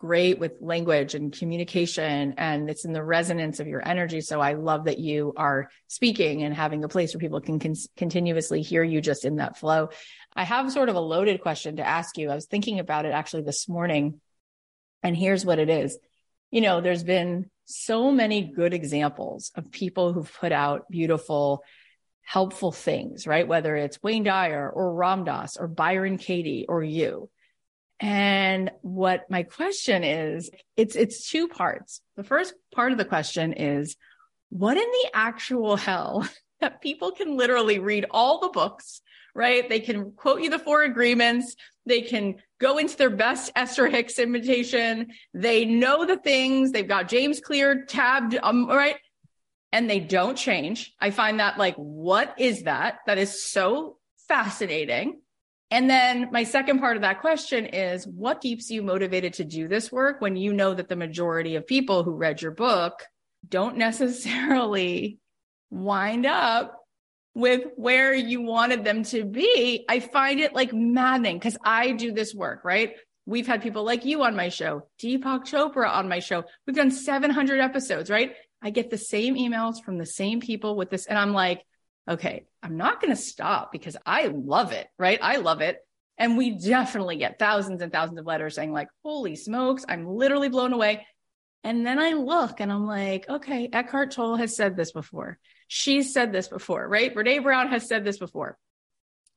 [0.00, 4.20] great with language and communication and it's in the resonance of your energy.
[4.22, 7.74] So I love that you are speaking and having a place where people can con-
[7.96, 9.90] continuously hear you just in that flow.
[10.34, 12.30] I have sort of a loaded question to ask you.
[12.30, 14.20] I was thinking about it actually this morning
[15.02, 15.98] and here's what it is
[16.50, 21.62] you know, there's been so many good examples of people who've put out beautiful,
[22.22, 23.46] helpful things, right?
[23.46, 27.30] Whether it's Wayne Dyer or Ram Dass or Byron Katie or you.
[28.00, 32.00] And what my question is, it's, it's two parts.
[32.16, 33.96] The first part of the question is,
[34.48, 36.26] what in the actual hell
[36.60, 39.02] that people can literally read all the books,
[39.34, 39.68] right?
[39.68, 41.54] They can quote you the four agreements.
[41.86, 45.08] They can go into their best Esther Hicks imitation.
[45.34, 46.72] They know the things.
[46.72, 48.96] They've got James Clear tabbed, um, right?
[49.72, 50.94] And they don't change.
[51.00, 52.98] I find that like, what is that?
[53.06, 55.20] That is so fascinating.
[55.70, 59.68] And then my second part of that question is what keeps you motivated to do
[59.68, 63.04] this work when you know that the majority of people who read your book
[63.48, 65.18] don't necessarily
[65.70, 66.76] wind up
[67.34, 72.12] with where you wanted them to be, I find it like maddening because I do
[72.12, 72.94] this work, right?
[73.24, 76.44] We've had people like you on my show, Deepak Chopra on my show.
[76.66, 78.34] We've done 700 episodes, right?
[78.60, 81.06] I get the same emails from the same people with this.
[81.06, 81.64] And I'm like,
[82.08, 85.18] okay, I'm not going to stop because I love it, right?
[85.22, 85.78] I love it.
[86.18, 90.50] And we definitely get thousands and thousands of letters saying, like, holy smokes, I'm literally
[90.50, 91.06] blown away.
[91.64, 95.38] And then I look and I'm like, okay, Eckhart Tolle has said this before.
[95.68, 97.14] She's said this before, right?
[97.14, 98.58] Brene Brown has said this before.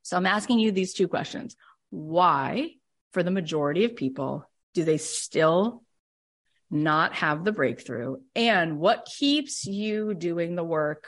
[0.01, 1.55] So I'm asking you these two questions.
[1.89, 2.71] Why,
[3.11, 5.84] for the majority of people, do they still
[6.69, 8.17] not have the breakthrough?
[8.36, 11.07] And what keeps you doing the work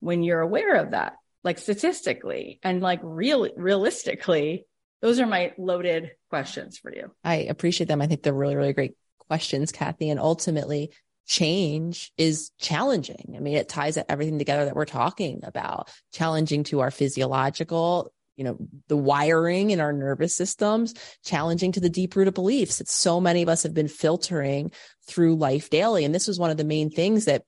[0.00, 1.14] when you're aware of that?
[1.42, 4.66] Like statistically and like real realistically,
[5.00, 7.10] those are my loaded questions for you.
[7.24, 8.02] I appreciate them.
[8.02, 10.90] I think they're really, really great questions, Cathy And ultimately,
[11.26, 13.34] change is challenging.
[13.36, 18.42] I mean, it ties everything together that we're talking about, challenging to our physiological, you
[18.42, 18.56] know,
[18.88, 23.42] the wiring in our nervous systems, challenging to the deep rooted beliefs that so many
[23.42, 24.72] of us have been filtering
[25.06, 26.04] through life daily.
[26.04, 27.44] And this was one of the main things that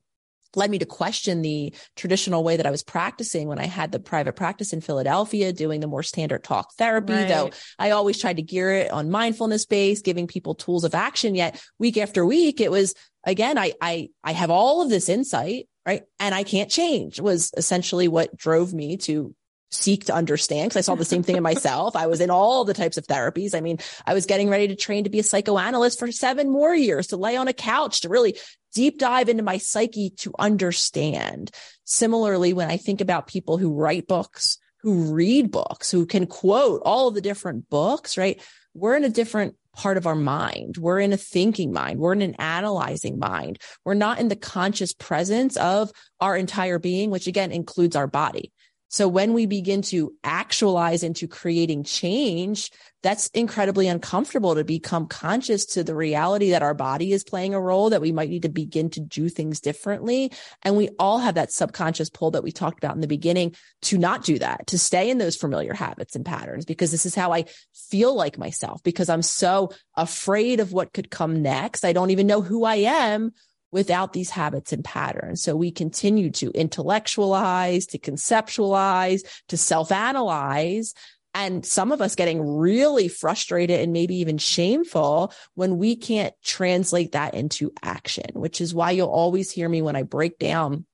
[0.55, 4.01] led me to question the traditional way that I was practicing when I had the
[4.01, 7.29] private practice in Philadelphia, doing the more standard talk therapy, right.
[7.29, 11.35] though I always tried to gear it on mindfulness based, giving people tools of action.
[11.35, 12.95] Yet week after week, it was
[13.25, 16.03] again, I, I, I have all of this insight, right?
[16.19, 19.35] And I can't change was essentially what drove me to
[19.73, 21.97] seek to understand because I saw the same thing in myself.
[21.97, 23.55] I was in all the types of therapies.
[23.55, 26.75] I mean, I was getting ready to train to be a psychoanalyst for seven more
[26.75, 28.39] years to lay on a couch to really
[28.75, 31.51] deep dive into my psyche to understand.
[31.85, 36.83] Similarly, when I think about people who write books, who read books, who can quote
[36.85, 38.41] all the different books, right?
[38.75, 40.77] We're in a different part of our mind.
[40.77, 41.99] We're in a thinking mind.
[41.99, 43.59] We're in an analyzing mind.
[43.85, 48.53] We're not in the conscious presence of our entire being, which again includes our body.
[48.93, 52.71] So when we begin to actualize into creating change,
[53.03, 57.61] that's incredibly uncomfortable to become conscious to the reality that our body is playing a
[57.61, 60.31] role, that we might need to begin to do things differently.
[60.63, 63.97] And we all have that subconscious pull that we talked about in the beginning to
[63.97, 67.33] not do that, to stay in those familiar habits and patterns, because this is how
[67.33, 71.87] I feel like myself, because I'm so afraid of what could come next.
[71.87, 73.33] I don't even know who I am
[73.73, 75.43] without these habits and patterns.
[75.43, 80.95] So we continue to intellectualize, to conceptualize, to self analyze.
[81.35, 87.13] And some of us getting really frustrated and maybe even shameful when we can't translate
[87.13, 90.85] that into action, which is why you'll always hear me when I break down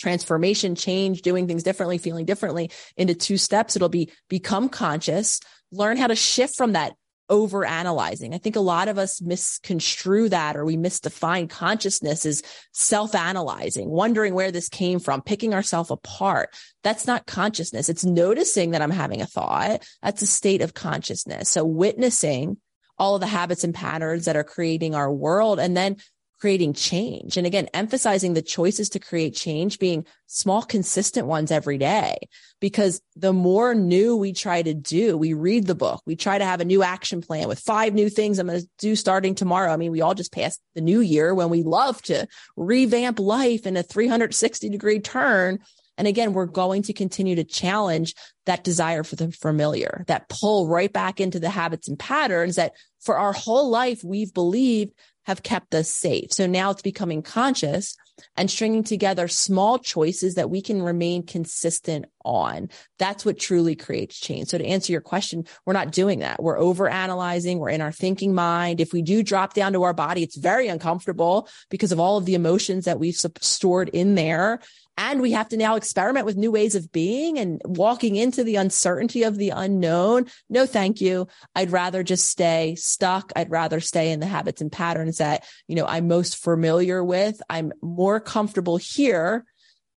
[0.00, 3.76] transformation, change, doing things differently, feeling differently into two steps.
[3.76, 6.94] It'll be become conscious, learn how to shift from that
[7.28, 8.34] over analyzing.
[8.34, 13.88] I think a lot of us misconstrue that or we misdefine consciousness as self analyzing,
[13.88, 16.54] wondering where this came from, picking ourselves apart.
[16.82, 17.88] That's not consciousness.
[17.88, 19.86] It's noticing that I'm having a thought.
[20.02, 21.48] That's a state of consciousness.
[21.48, 22.58] So witnessing
[22.98, 25.96] all of the habits and patterns that are creating our world and then
[26.38, 27.36] creating change.
[27.36, 32.16] And again, emphasizing the choices to create change being small, consistent ones every day.
[32.60, 36.44] Because the more new we try to do, we read the book, we try to
[36.44, 39.72] have a new action plan with five new things I'm going to do starting tomorrow.
[39.72, 42.26] I mean, we all just passed the new year when we love to
[42.56, 45.58] revamp life in a 360 degree turn.
[45.98, 48.14] And again, we're going to continue to challenge
[48.44, 52.72] that desire for the familiar, that pull right back into the habits and patterns that
[53.00, 54.92] for our whole life we've believed
[55.26, 56.32] have kept us safe.
[56.32, 57.96] So now it's becoming conscious
[58.36, 62.70] and stringing together small choices that we can remain consistent on.
[62.98, 64.48] That's what truly creates change.
[64.48, 66.42] So to answer your question, we're not doing that.
[66.42, 67.58] We're over analyzing.
[67.58, 68.80] We're in our thinking mind.
[68.80, 72.24] If we do drop down to our body, it's very uncomfortable because of all of
[72.24, 74.60] the emotions that we've stored in there.
[74.98, 78.56] And we have to now experiment with new ways of being and walking into the
[78.56, 80.26] uncertainty of the unknown.
[80.48, 81.28] No, thank you.
[81.54, 83.30] I'd rather just stay stuck.
[83.36, 87.42] I'd rather stay in the habits and patterns that, you know, I'm most familiar with.
[87.50, 89.44] I'm more comfortable here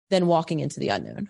[0.10, 1.30] than walking into the unknown.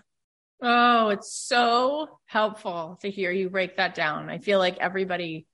[0.62, 4.28] Oh, it's so helpful to hear you break that down.
[4.28, 5.46] I feel like everybody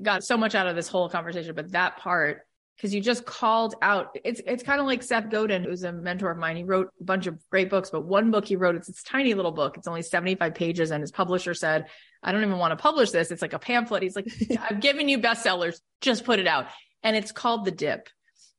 [0.00, 2.42] got so much out of this whole conversation, but that part,
[2.80, 6.30] because you just called out, it's it's kind of like Seth Godin, who's a mentor
[6.30, 6.56] of mine.
[6.56, 9.34] He wrote a bunch of great books, but one book he wrote, it's this tiny
[9.34, 9.76] little book.
[9.76, 11.88] It's only 75 pages, and his publisher said,
[12.22, 13.30] I don't even want to publish this.
[13.30, 14.02] It's like a pamphlet.
[14.02, 14.32] He's like,
[14.70, 16.68] I've given you bestsellers, just put it out.
[17.02, 18.08] And it's called The Dip.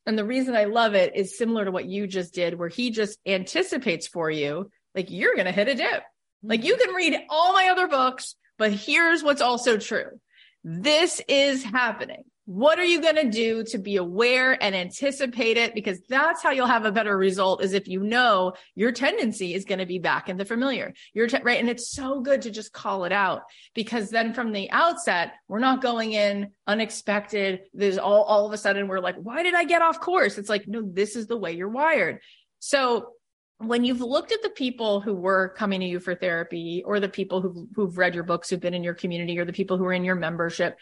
[0.06, 2.92] And the reason I love it is similar to what you just did, where he
[2.92, 6.04] just anticipates for you like you're going to hit a dip.
[6.44, 6.86] Like you mm-hmm.
[6.86, 10.20] can read all my other books, but here's what's also true.
[10.64, 12.24] This is happening.
[12.52, 15.74] What are you going to do to be aware and anticipate it?
[15.74, 19.64] Because that's how you'll have a better result is if you know your tendency is
[19.64, 20.94] going to be back in the familiar.
[21.14, 21.62] You're te- right.
[21.62, 23.44] And it's so good to just call it out
[23.74, 27.62] because then from the outset, we're not going in unexpected.
[27.74, 30.38] There's all, all of a sudden we're like, why did I get off course?
[30.38, 32.20] It's like, no, this is the way you're wired.
[32.60, 33.12] So
[33.60, 37.08] when you've looked at the people who were coming to you for therapy or the
[37.08, 39.86] people who've, who've read your books, who've been in your community or the people who
[39.86, 40.78] are in your membership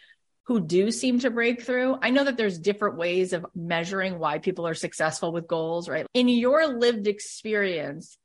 [0.49, 4.39] who do seem to break through, I know that there's different ways of measuring why
[4.39, 6.05] people are successful with goals, right?
[6.13, 8.17] In your lived experience,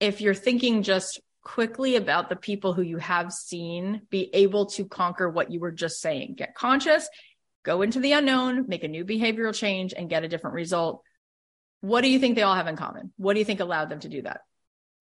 [0.00, 4.86] if you're thinking just quickly about the people who you have seen be able to
[4.86, 7.08] conquer what you were just saying, get conscious,
[7.64, 11.02] go into the unknown, make a new behavioral change and get a different result
[11.80, 13.12] what do you think they all have in common?
[13.16, 14.40] What do you think allowed them to do that?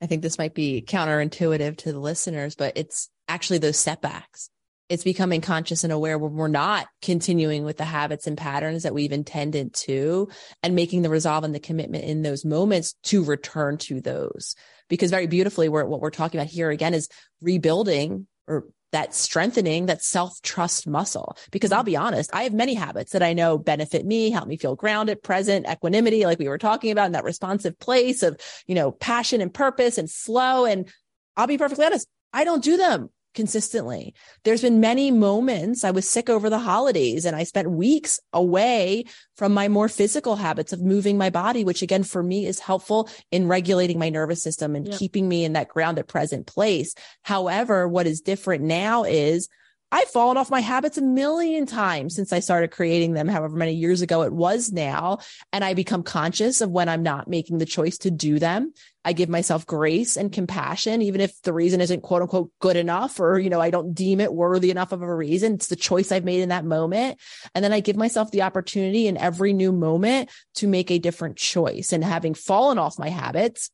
[0.01, 4.49] I think this might be counterintuitive to the listeners, but it's actually those setbacks.
[4.87, 8.93] It's becoming conscious and aware when we're not continuing with the habits and patterns that
[8.93, 10.29] we've intended to
[10.61, 14.55] and making the resolve and the commitment in those moments to return to those.
[14.87, 17.09] Because very beautifully, we're, what we're talking about here again is
[17.41, 21.35] rebuilding or that strengthening that self trust muscle.
[21.51, 24.55] Because I'll be honest, I have many habits that I know benefit me, help me
[24.55, 28.75] feel grounded, present, equanimity, like we were talking about in that responsive place of, you
[28.75, 30.65] know, passion and purpose and flow.
[30.65, 30.91] And
[31.35, 34.15] I'll be perfectly honest, I don't do them consistently.
[34.43, 39.05] There's been many moments I was sick over the holidays and I spent weeks away
[39.37, 43.09] from my more physical habits of moving my body, which again, for me is helpful
[43.31, 44.97] in regulating my nervous system and yep.
[44.97, 46.95] keeping me in that grounded present place.
[47.21, 49.49] However, what is different now is
[49.91, 53.73] I've fallen off my habits a million times since I started creating them, however many
[53.73, 55.19] years ago it was now.
[55.53, 58.73] And I become conscious of when I'm not making the choice to do them.
[59.05, 63.19] I give myself grace and compassion, even if the reason isn't quote unquote good enough
[63.19, 65.53] or, you know, I don't deem it worthy enough of a reason.
[65.53, 67.19] It's the choice I've made in that moment.
[67.53, 71.37] And then I give myself the opportunity in every new moment to make a different
[71.37, 73.69] choice and having fallen off my habits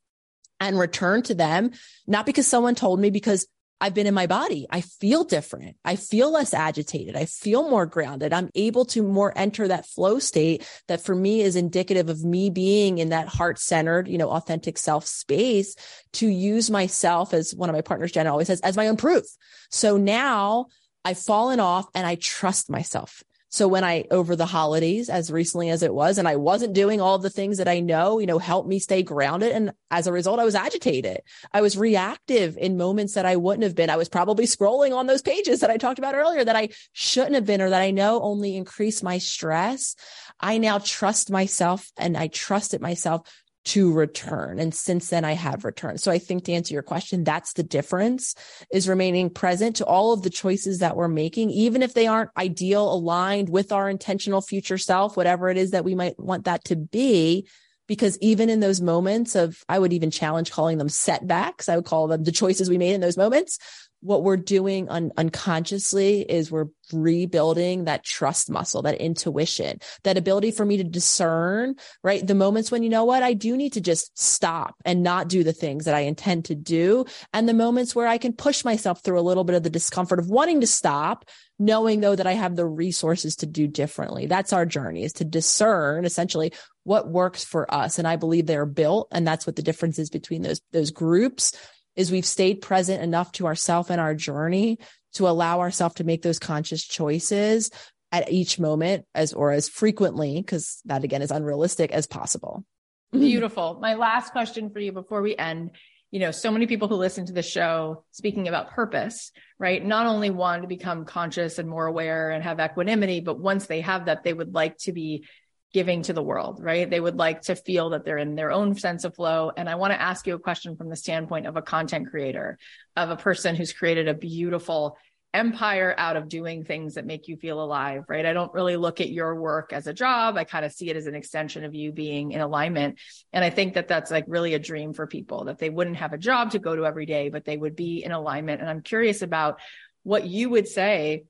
[0.60, 1.72] and return to them,
[2.06, 3.48] not because someone told me, because
[3.82, 4.68] I've been in my body.
[4.70, 5.76] I feel different.
[5.84, 7.16] I feel less agitated.
[7.16, 8.32] I feel more grounded.
[8.32, 12.52] I'm able to more enter that flow state that for me is indicative of me
[12.52, 15.76] being in that heart centered, you know, authentic self space
[16.14, 19.26] to use myself as one of my partners, Jenna always says, as my own proof.
[19.72, 20.68] So now
[21.04, 23.24] I've fallen off and I trust myself.
[23.52, 27.02] So when I, over the holidays, as recently as it was, and I wasn't doing
[27.02, 29.52] all the things that I know, you know, help me stay grounded.
[29.52, 31.22] And as a result, I was agitated.
[31.52, 33.90] I was reactive in moments that I wouldn't have been.
[33.90, 37.36] I was probably scrolling on those pages that I talked about earlier that I shouldn't
[37.36, 39.98] have been or that I know only increase my stress.
[40.40, 43.28] I now trust myself and I trusted myself
[43.64, 44.60] to return.
[44.60, 46.02] And since then I have returned.
[46.02, 48.34] So I think to answer your question, that's the difference
[48.72, 52.32] is remaining present to all of the choices that we're making, even if they aren't
[52.38, 56.64] ideal, aligned with our intentional future self, whatever it is that we might want that
[56.66, 57.48] to be.
[57.88, 61.68] Because even in those moments of, I would even challenge calling them setbacks.
[61.68, 63.60] I would call them the choices we made in those moments
[64.02, 70.52] what we're doing un- unconsciously is we're rebuilding that trust muscle, that intuition, that ability
[70.52, 72.26] for me to discern, right?
[72.26, 75.44] The moments when, you know what, I do need to just stop and not do
[75.44, 77.06] the things that I intend to do.
[77.32, 80.20] And the moments where I can push myself through a little bit of the discomfort
[80.20, 81.26] of wanting to stop,
[81.60, 84.26] knowing though that I have the resources to do differently.
[84.26, 88.00] That's our journey is to discern essentially what works for us.
[88.00, 89.10] And I believe they're built.
[89.12, 91.54] And that's what the difference is between those, those groups
[91.96, 94.78] is we've stayed present enough to ourself and our journey
[95.14, 97.70] to allow ourselves to make those conscious choices
[98.12, 102.64] at each moment as or as frequently because that again is unrealistic as possible.
[103.12, 103.78] Beautiful.
[103.82, 105.72] My last question for you before we end.
[106.12, 109.32] You know so many people who listen to the show speaking about purpose
[109.62, 109.86] right?
[109.86, 113.82] Not only want to become conscious and more aware and have equanimity but once they
[113.82, 115.26] have that they would like to be
[115.74, 116.90] giving to the world, right?
[116.90, 119.52] They would like to feel that they're in their own sense of flow.
[119.56, 122.58] And I want to ask you a question from the standpoint of a content creator,
[122.96, 124.98] of a person who's created a beautiful
[125.34, 128.26] empire out of doing things that make you feel alive, right?
[128.26, 130.36] I don't really look at your work as a job.
[130.36, 133.00] I kind of see it as an extension of you being in alignment.
[133.32, 136.12] And I think that that's like really a dream for people that they wouldn't have
[136.12, 138.60] a job to go to every day, but they would be in alignment.
[138.60, 139.62] And I'm curious about
[140.04, 141.24] what you would say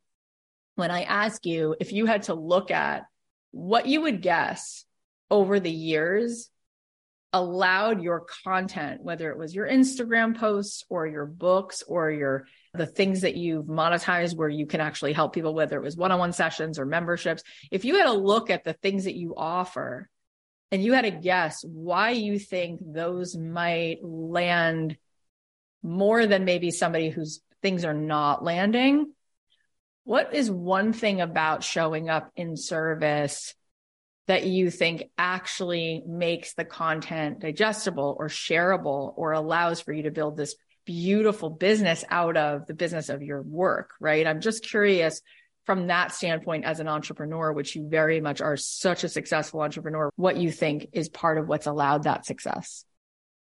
[0.76, 3.04] when I ask you if you had to look at
[3.52, 4.86] what you would guess
[5.30, 6.50] over the years
[7.34, 12.86] allowed your content, whether it was your Instagram posts or your books or your the
[12.86, 16.80] things that you've monetized where you can actually help people, whether it was one-on-one sessions
[16.80, 17.44] or memberships.
[17.70, 20.10] If you had a look at the things that you offer
[20.72, 24.98] and you had a guess why you think those might land
[25.84, 29.14] more than maybe somebody whose things are not landing,
[30.04, 33.54] what is one thing about showing up in service
[34.28, 40.12] that you think actually makes the content digestible or shareable or allows for you to
[40.12, 44.26] build this beautiful business out of the business of your work, right?
[44.26, 45.22] I'm just curious
[45.66, 50.10] from that standpoint as an entrepreneur, which you very much are such a successful entrepreneur,
[50.16, 52.84] what you think is part of what's allowed that success.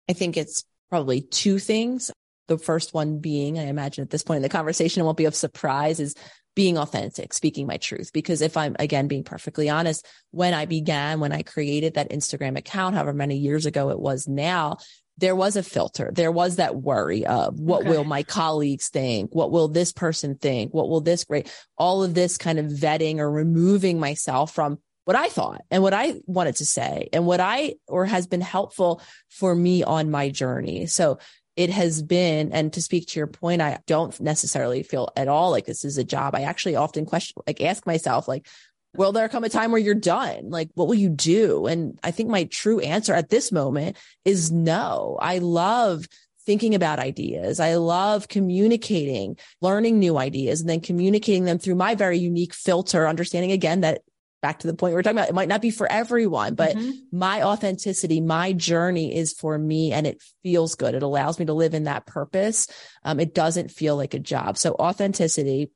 [0.08, 2.10] I think it's probably two things.
[2.48, 5.26] The first one being, I imagine at this point in the conversation, it won't be
[5.26, 6.14] of surprise, is
[6.60, 8.12] being authentic, speaking my truth.
[8.12, 12.58] Because if I'm again being perfectly honest, when I began, when I created that Instagram
[12.58, 14.76] account, however many years ago it was now,
[15.16, 16.10] there was a filter.
[16.12, 17.88] There was that worry of what okay.
[17.88, 19.34] will my colleagues think?
[19.34, 20.74] What will this person think?
[20.74, 21.50] What will this great?
[21.78, 25.94] All of this kind of vetting or removing myself from what I thought and what
[25.94, 29.00] I wanted to say and what I or has been helpful
[29.30, 30.84] for me on my journey.
[30.88, 31.20] So
[31.60, 35.50] it has been, and to speak to your point, I don't necessarily feel at all
[35.50, 36.34] like this is a job.
[36.34, 38.48] I actually often question, like ask myself, like,
[38.96, 40.48] will there come a time where you're done?
[40.48, 41.66] Like, what will you do?
[41.66, 45.18] And I think my true answer at this moment is no.
[45.20, 46.06] I love
[46.46, 47.60] thinking about ideas.
[47.60, 53.06] I love communicating, learning new ideas, and then communicating them through my very unique filter,
[53.06, 54.00] understanding again that
[54.42, 56.76] back to the point we are talking about, it might not be for everyone, but
[56.76, 56.90] mm-hmm.
[57.12, 60.94] my authenticity, my journey is for me and it feels good.
[60.94, 62.68] It allows me to live in that purpose.
[63.04, 64.56] Um, it doesn't feel like a job.
[64.56, 65.70] So authenticity,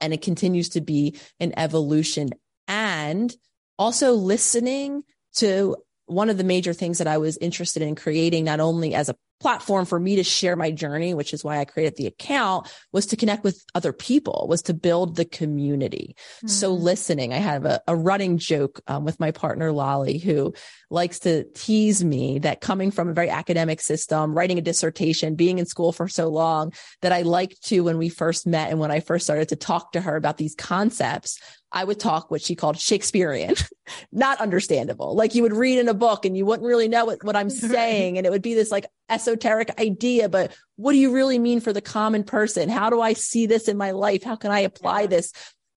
[0.00, 2.30] and it continues to be an evolution
[2.66, 3.34] and
[3.78, 5.04] also listening
[5.36, 5.76] to
[6.06, 9.16] one of the major things that I was interested in creating, not only as a
[9.42, 13.06] platform for me to share my journey, which is why I created the account, was
[13.06, 16.14] to connect with other people, was to build the community.
[16.36, 16.48] Mm-hmm.
[16.48, 20.54] So listening, I have a, a running joke um, with my partner, Lolly, who
[20.90, 25.58] likes to tease me that coming from a very academic system, writing a dissertation, being
[25.58, 28.92] in school for so long, that I like to, when we first met and when
[28.92, 31.40] I first started to talk to her about these concepts,
[31.72, 33.54] I would talk what she called Shakespearean,
[34.12, 35.16] not understandable.
[35.16, 37.50] Like you would read in a book and you wouldn't really know what, what I'm
[37.74, 38.18] saying.
[38.18, 38.86] And it would be this like
[39.32, 42.68] esoteric idea, but what do you really mean for the common person?
[42.68, 44.22] How do I see this in my life?
[44.22, 45.32] How can I apply this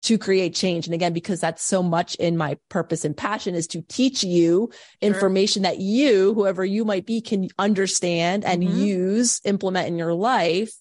[0.03, 0.87] to create change?
[0.87, 4.71] And again, because that's so much in my purpose and passion is to teach you
[5.01, 5.13] sure.
[5.13, 8.77] information that you, whoever you might be, can understand and mm-hmm.
[8.77, 10.73] use, implement in your life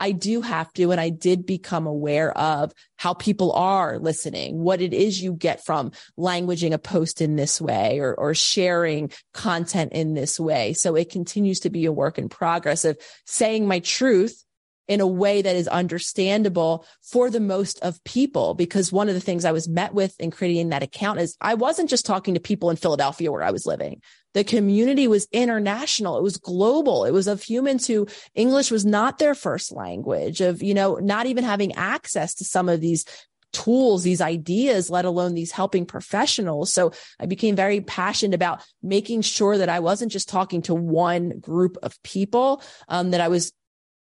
[0.00, 0.90] I do have to.
[0.90, 5.64] And I did become aware of how people are listening, what it is you get
[5.64, 10.72] from languaging a post in this way or, or sharing content in this way.
[10.72, 14.42] So it continues to be a work in progress of saying my truth
[14.88, 18.54] in a way that is understandable for the most of people.
[18.54, 21.54] Because one of the things I was met with in creating that account is I
[21.54, 24.02] wasn't just talking to people in Philadelphia where I was living.
[24.34, 26.18] The community was international.
[26.18, 27.04] It was global.
[27.04, 31.26] It was of humans who English was not their first language of, you know, not
[31.26, 33.04] even having access to some of these
[33.52, 36.72] tools, these ideas, let alone these helping professionals.
[36.72, 41.40] So I became very passionate about making sure that I wasn't just talking to one
[41.40, 43.52] group of people, um, that I was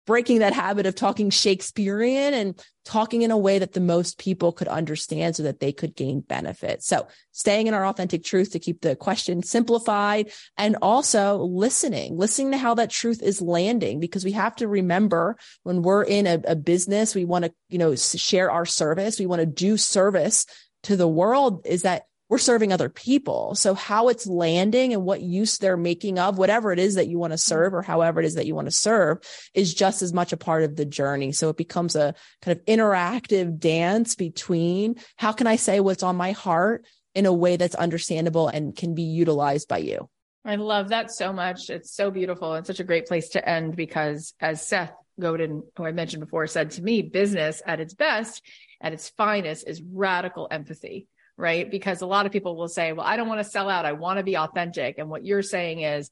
[0.06, 4.52] breaking that habit of talking Shakespearean and talking in a way that the most people
[4.52, 6.82] could understand so that they could gain benefit.
[6.82, 12.52] So staying in our authentic truth to keep the question simplified and also listening, listening
[12.52, 16.40] to how that truth is landing because we have to remember when we're in a,
[16.46, 19.18] a business, we want to, you know, share our service.
[19.18, 20.46] We want to do service
[20.82, 22.04] to the world is that
[22.34, 23.54] we're serving other people.
[23.54, 27.16] So how it's landing and what use they're making of whatever it is that you
[27.16, 29.18] want to serve or however it is that you want to serve
[29.54, 31.30] is just as much a part of the journey.
[31.30, 32.12] So it becomes a
[32.42, 37.32] kind of interactive dance between how can I say what's on my heart in a
[37.32, 40.10] way that's understandable and can be utilized by you.
[40.44, 41.70] I love that so much.
[41.70, 45.86] It's so beautiful and such a great place to end because as Seth Godin, who
[45.86, 48.42] I mentioned before, said to me, business at its best,
[48.80, 51.06] at its finest is radical empathy,
[51.36, 51.70] right?
[51.70, 53.86] Because a lot of people will say, well, I don't want to sell out.
[53.86, 54.98] I want to be authentic.
[54.98, 56.10] And what you're saying is,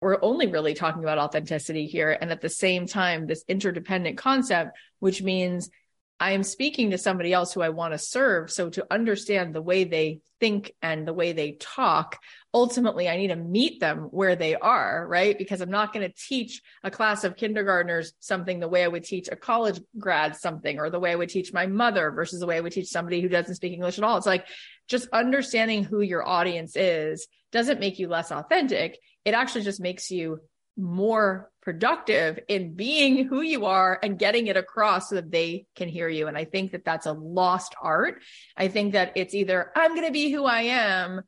[0.00, 2.16] we're only really talking about authenticity here.
[2.20, 5.70] And at the same time, this interdependent concept, which means
[6.18, 8.50] I am speaking to somebody else who I want to serve.
[8.50, 12.18] So to understand the way they think and the way they talk,
[12.54, 15.36] ultimately I need to meet them where they are, right?
[15.36, 19.04] Because I'm not going to teach a class of kindergartners something the way I would
[19.04, 22.46] teach a college grad something or the way I would teach my mother versus the
[22.46, 24.16] way I would teach somebody who doesn't speak English at all.
[24.16, 24.46] It's like
[24.88, 28.98] just understanding who your audience is doesn't make you less authentic.
[29.26, 30.40] It actually just makes you
[30.76, 35.88] more productive in being who you are and getting it across so that they can
[35.88, 36.28] hear you.
[36.28, 38.22] And I think that that's a lost art.
[38.56, 41.22] I think that it's either I'm going to be who I am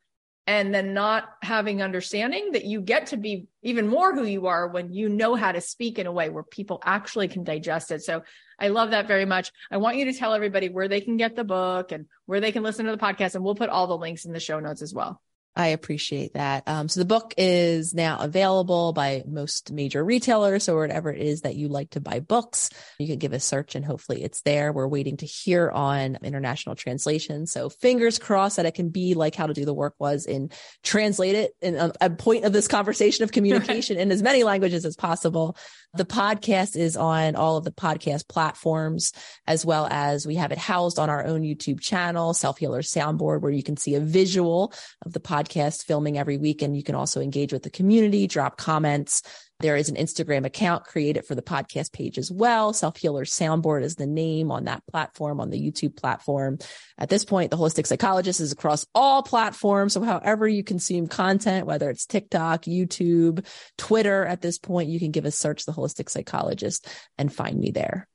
[0.46, 4.68] and then not having understanding that you get to be even more who you are
[4.68, 8.02] when you know how to speak in a way where people actually can digest it.
[8.02, 8.22] So
[8.58, 9.52] I love that very much.
[9.70, 12.52] I want you to tell everybody where they can get the book and where they
[12.52, 14.80] can listen to the podcast and we'll put all the links in the show notes
[14.80, 15.20] as well.
[15.58, 16.62] I appreciate that.
[16.68, 20.62] Um, so the book is now available by most major retailers.
[20.62, 23.74] So whatever it is that you like to buy books, you can give a search
[23.74, 24.72] and hopefully it's there.
[24.72, 27.48] We're waiting to hear on international translation.
[27.48, 30.52] So fingers crossed that it can be like how to do the work was in
[30.84, 34.84] translate it in a, a point of this conversation of communication in as many languages
[34.84, 35.56] as possible.
[35.94, 39.12] The podcast is on all of the podcast platforms,
[39.46, 43.40] as well as we have it housed on our own YouTube channel, Self Healer Soundboard,
[43.40, 44.72] where you can see a visual
[45.04, 45.47] of the podcast
[45.86, 46.62] filming every week.
[46.62, 49.22] And you can also engage with the community, drop comments.
[49.60, 52.72] There is an Instagram account created for the podcast page as well.
[52.72, 56.58] Self Healer Soundboard is the name on that platform, on the YouTube platform.
[56.96, 59.94] At this point, the holistic psychologist is across all platforms.
[59.94, 63.44] So however you consume content, whether it's TikTok, YouTube,
[63.76, 66.86] Twitter, at this point, you can give a search the holistic psychologist
[67.16, 68.06] and find me there.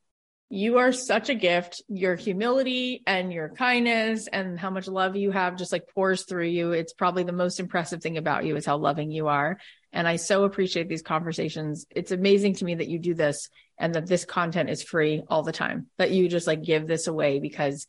[0.56, 1.82] You are such a gift.
[1.88, 6.46] Your humility and your kindness and how much love you have just like pours through
[6.46, 6.74] you.
[6.74, 9.58] It's probably the most impressive thing about you is how loving you are.
[9.92, 11.88] And I so appreciate these conversations.
[11.90, 13.50] It's amazing to me that you do this
[13.80, 17.08] and that this content is free all the time, that you just like give this
[17.08, 17.88] away because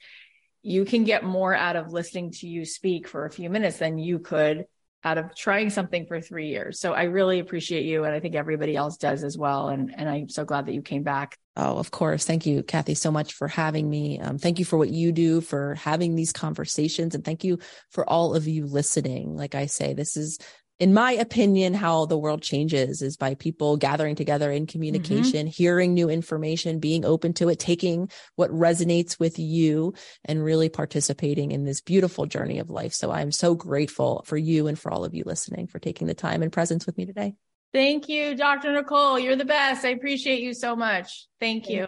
[0.62, 3.98] you can get more out of listening to you speak for a few minutes than
[3.98, 4.64] you could
[5.05, 6.80] out of trying something for three years.
[6.80, 8.05] So I really appreciate you.
[8.05, 9.68] And I think everybody else does as well.
[9.68, 11.38] And, and I'm so glad that you came back.
[11.57, 12.24] Oh, of course.
[12.24, 14.18] Thank you, Cathy, so much for having me.
[14.18, 17.14] Um, thank you for what you do for having these conversations.
[17.14, 17.59] And thank you
[17.90, 19.36] for all of you listening.
[19.36, 20.38] Like I say, this is
[20.81, 25.62] in my opinion, how the world changes is by people gathering together in communication, mm-hmm.
[25.62, 29.95] hearing new information, being open to it, taking what resonates with you
[30.25, 32.93] and really participating in this beautiful journey of life.
[32.93, 36.14] So I'm so grateful for you and for all of you listening for taking the
[36.14, 37.35] time and presence with me today.
[37.72, 38.72] Thank you, Dr.
[38.72, 39.18] Nicole.
[39.18, 39.85] You're the best.
[39.85, 41.27] I appreciate you so much.
[41.41, 41.87] Thank you.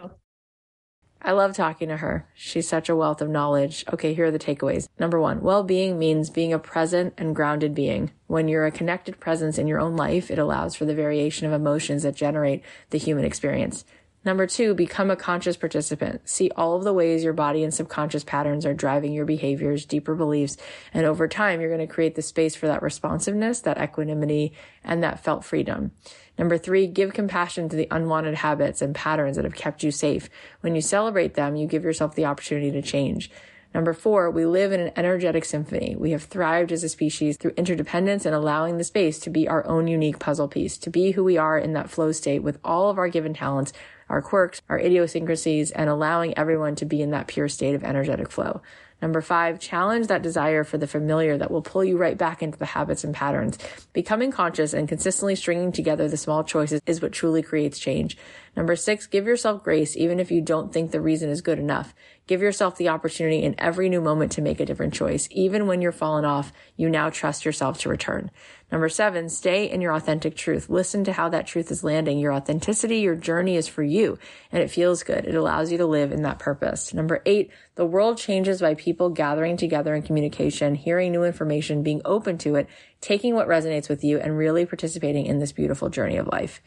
[1.27, 2.25] I love talking to her.
[2.33, 3.83] She's such a wealth of knowledge.
[3.91, 4.87] Okay, here are the takeaways.
[4.97, 8.11] Number one, well being means being a present and grounded being.
[8.27, 11.51] When you're a connected presence in your own life, it allows for the variation of
[11.51, 13.83] emotions that generate the human experience.
[14.23, 16.27] Number two, become a conscious participant.
[16.29, 20.15] See all of the ways your body and subconscious patterns are driving your behaviors, deeper
[20.15, 20.55] beliefs,
[20.93, 24.53] and over time, you're going to create the space for that responsiveness, that equanimity,
[24.83, 25.91] and that felt freedom.
[26.37, 30.29] Number three, give compassion to the unwanted habits and patterns that have kept you safe.
[30.61, 33.31] When you celebrate them, you give yourself the opportunity to change.
[33.73, 35.95] Number four, we live in an energetic symphony.
[35.97, 39.65] We have thrived as a species through interdependence and allowing the space to be our
[39.67, 42.89] own unique puzzle piece, to be who we are in that flow state with all
[42.89, 43.73] of our given talents,
[44.09, 48.31] our quirks, our idiosyncrasies, and allowing everyone to be in that pure state of energetic
[48.31, 48.61] flow.
[49.01, 52.57] Number five, challenge that desire for the familiar that will pull you right back into
[52.57, 53.57] the habits and patterns.
[53.93, 58.17] Becoming conscious and consistently stringing together the small choices is what truly creates change.
[58.55, 61.93] Number six, give yourself grace even if you don't think the reason is good enough.
[62.27, 65.29] Give yourself the opportunity in every new moment to make a different choice.
[65.31, 68.31] Even when you're fallen off, you now trust yourself to return.
[68.69, 70.69] Number seven, stay in your authentic truth.
[70.69, 72.19] Listen to how that truth is landing.
[72.19, 74.19] Your authenticity, your journey is for you
[74.51, 75.23] and it feels good.
[75.23, 76.93] It allows you to live in that purpose.
[76.93, 82.01] Number eight, the world changes by people gathering together in communication, hearing new information, being
[82.03, 82.67] open to it,
[82.99, 86.61] taking what resonates with you and really participating in this beautiful journey of life.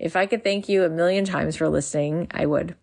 [0.00, 2.74] If I could thank you a million times for listening, I would.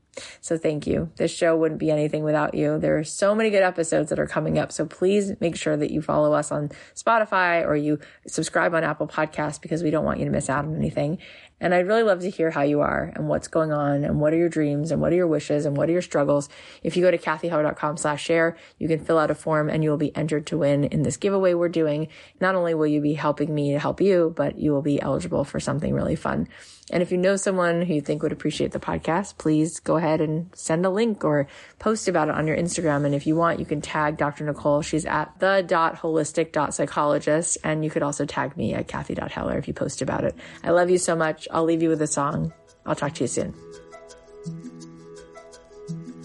[0.41, 1.11] So thank you.
[1.15, 2.79] This show wouldn't be anything without you.
[2.79, 4.71] There are so many good episodes that are coming up.
[4.71, 9.07] So please make sure that you follow us on Spotify or you subscribe on Apple
[9.07, 11.19] Podcasts because we don't want you to miss out on anything.
[11.63, 14.33] And I'd really love to hear how you are and what's going on and what
[14.33, 16.49] are your dreams and what are your wishes and what are your struggles.
[16.83, 19.89] If you go to cathyheller.com slash share, you can fill out a form and you
[19.89, 22.09] will be entered to win in this giveaway we're doing.
[22.41, 25.45] Not only will you be helping me to help you, but you will be eligible
[25.45, 26.49] for something really fun.
[26.91, 30.02] And if you know someone who you think would appreciate the podcast, please go ahead
[30.03, 31.47] and send a link or
[31.79, 33.05] post about it on your Instagram.
[33.05, 34.45] And if you want, you can tag Dr.
[34.45, 34.81] Nicole.
[34.81, 37.57] She's at the dot holistic dot psychologist.
[37.63, 40.35] And you could also tag me at Cathy.Heller if you post about it.
[40.63, 41.47] I love you so much.
[41.51, 42.53] I'll leave you with a song.
[42.85, 43.53] I'll talk to you soon.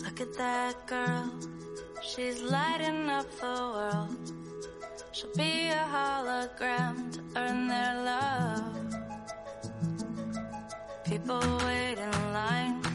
[0.02, 1.32] Look at that girl.
[2.02, 4.16] She's lighting up the world.
[5.12, 8.74] She'll be a hologram to earn their love.
[11.04, 12.87] People wait in line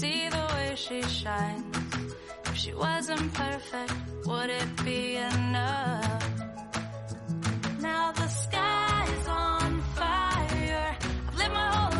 [0.00, 1.76] see the way she shines.
[2.46, 3.92] If she wasn't perfect,
[4.26, 6.24] would it be enough?
[7.80, 10.96] Now the sky's on fire.
[11.28, 11.91] I've lived my whole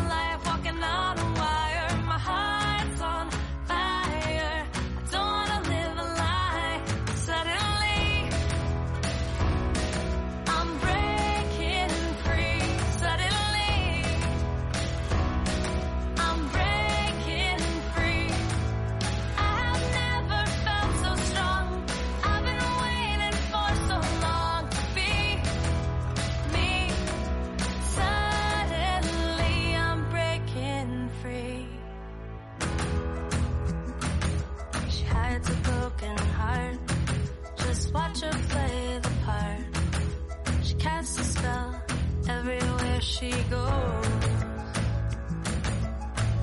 [43.23, 44.05] she goes.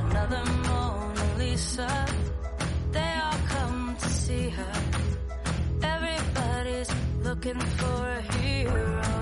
[0.05, 2.07] Another Mona Lisa.
[2.93, 4.73] They all come to see her.
[5.83, 6.91] Everybody's
[7.23, 9.20] looking for a hero.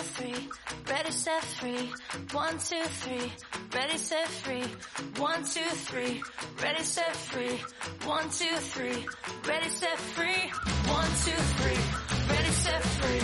[0.00, 0.48] set free,
[0.88, 1.90] ready, set free.
[2.32, 3.32] One, two, three,
[3.74, 4.64] ready, set free.
[5.20, 6.22] One, two, three,
[6.62, 7.58] ready, set free.
[8.08, 9.06] One, two, three,
[9.46, 10.50] ready, set free.
[10.88, 11.80] One, two, three,
[12.30, 13.20] ready, set free.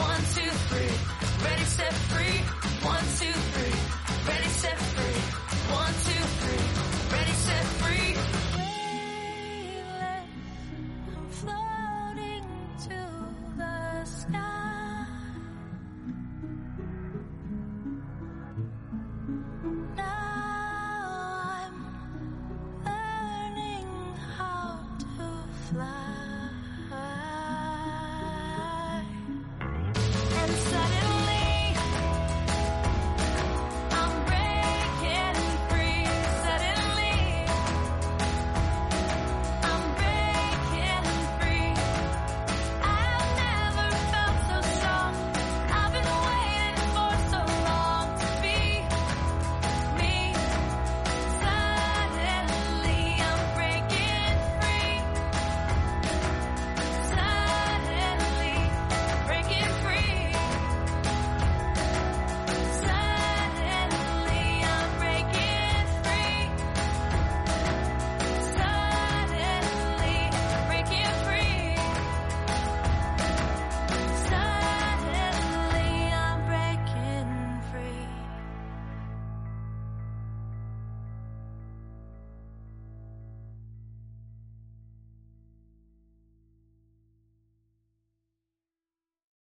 [0.00, 2.38] One, two, three, ready, set free.
[2.88, 3.53] One, two, three.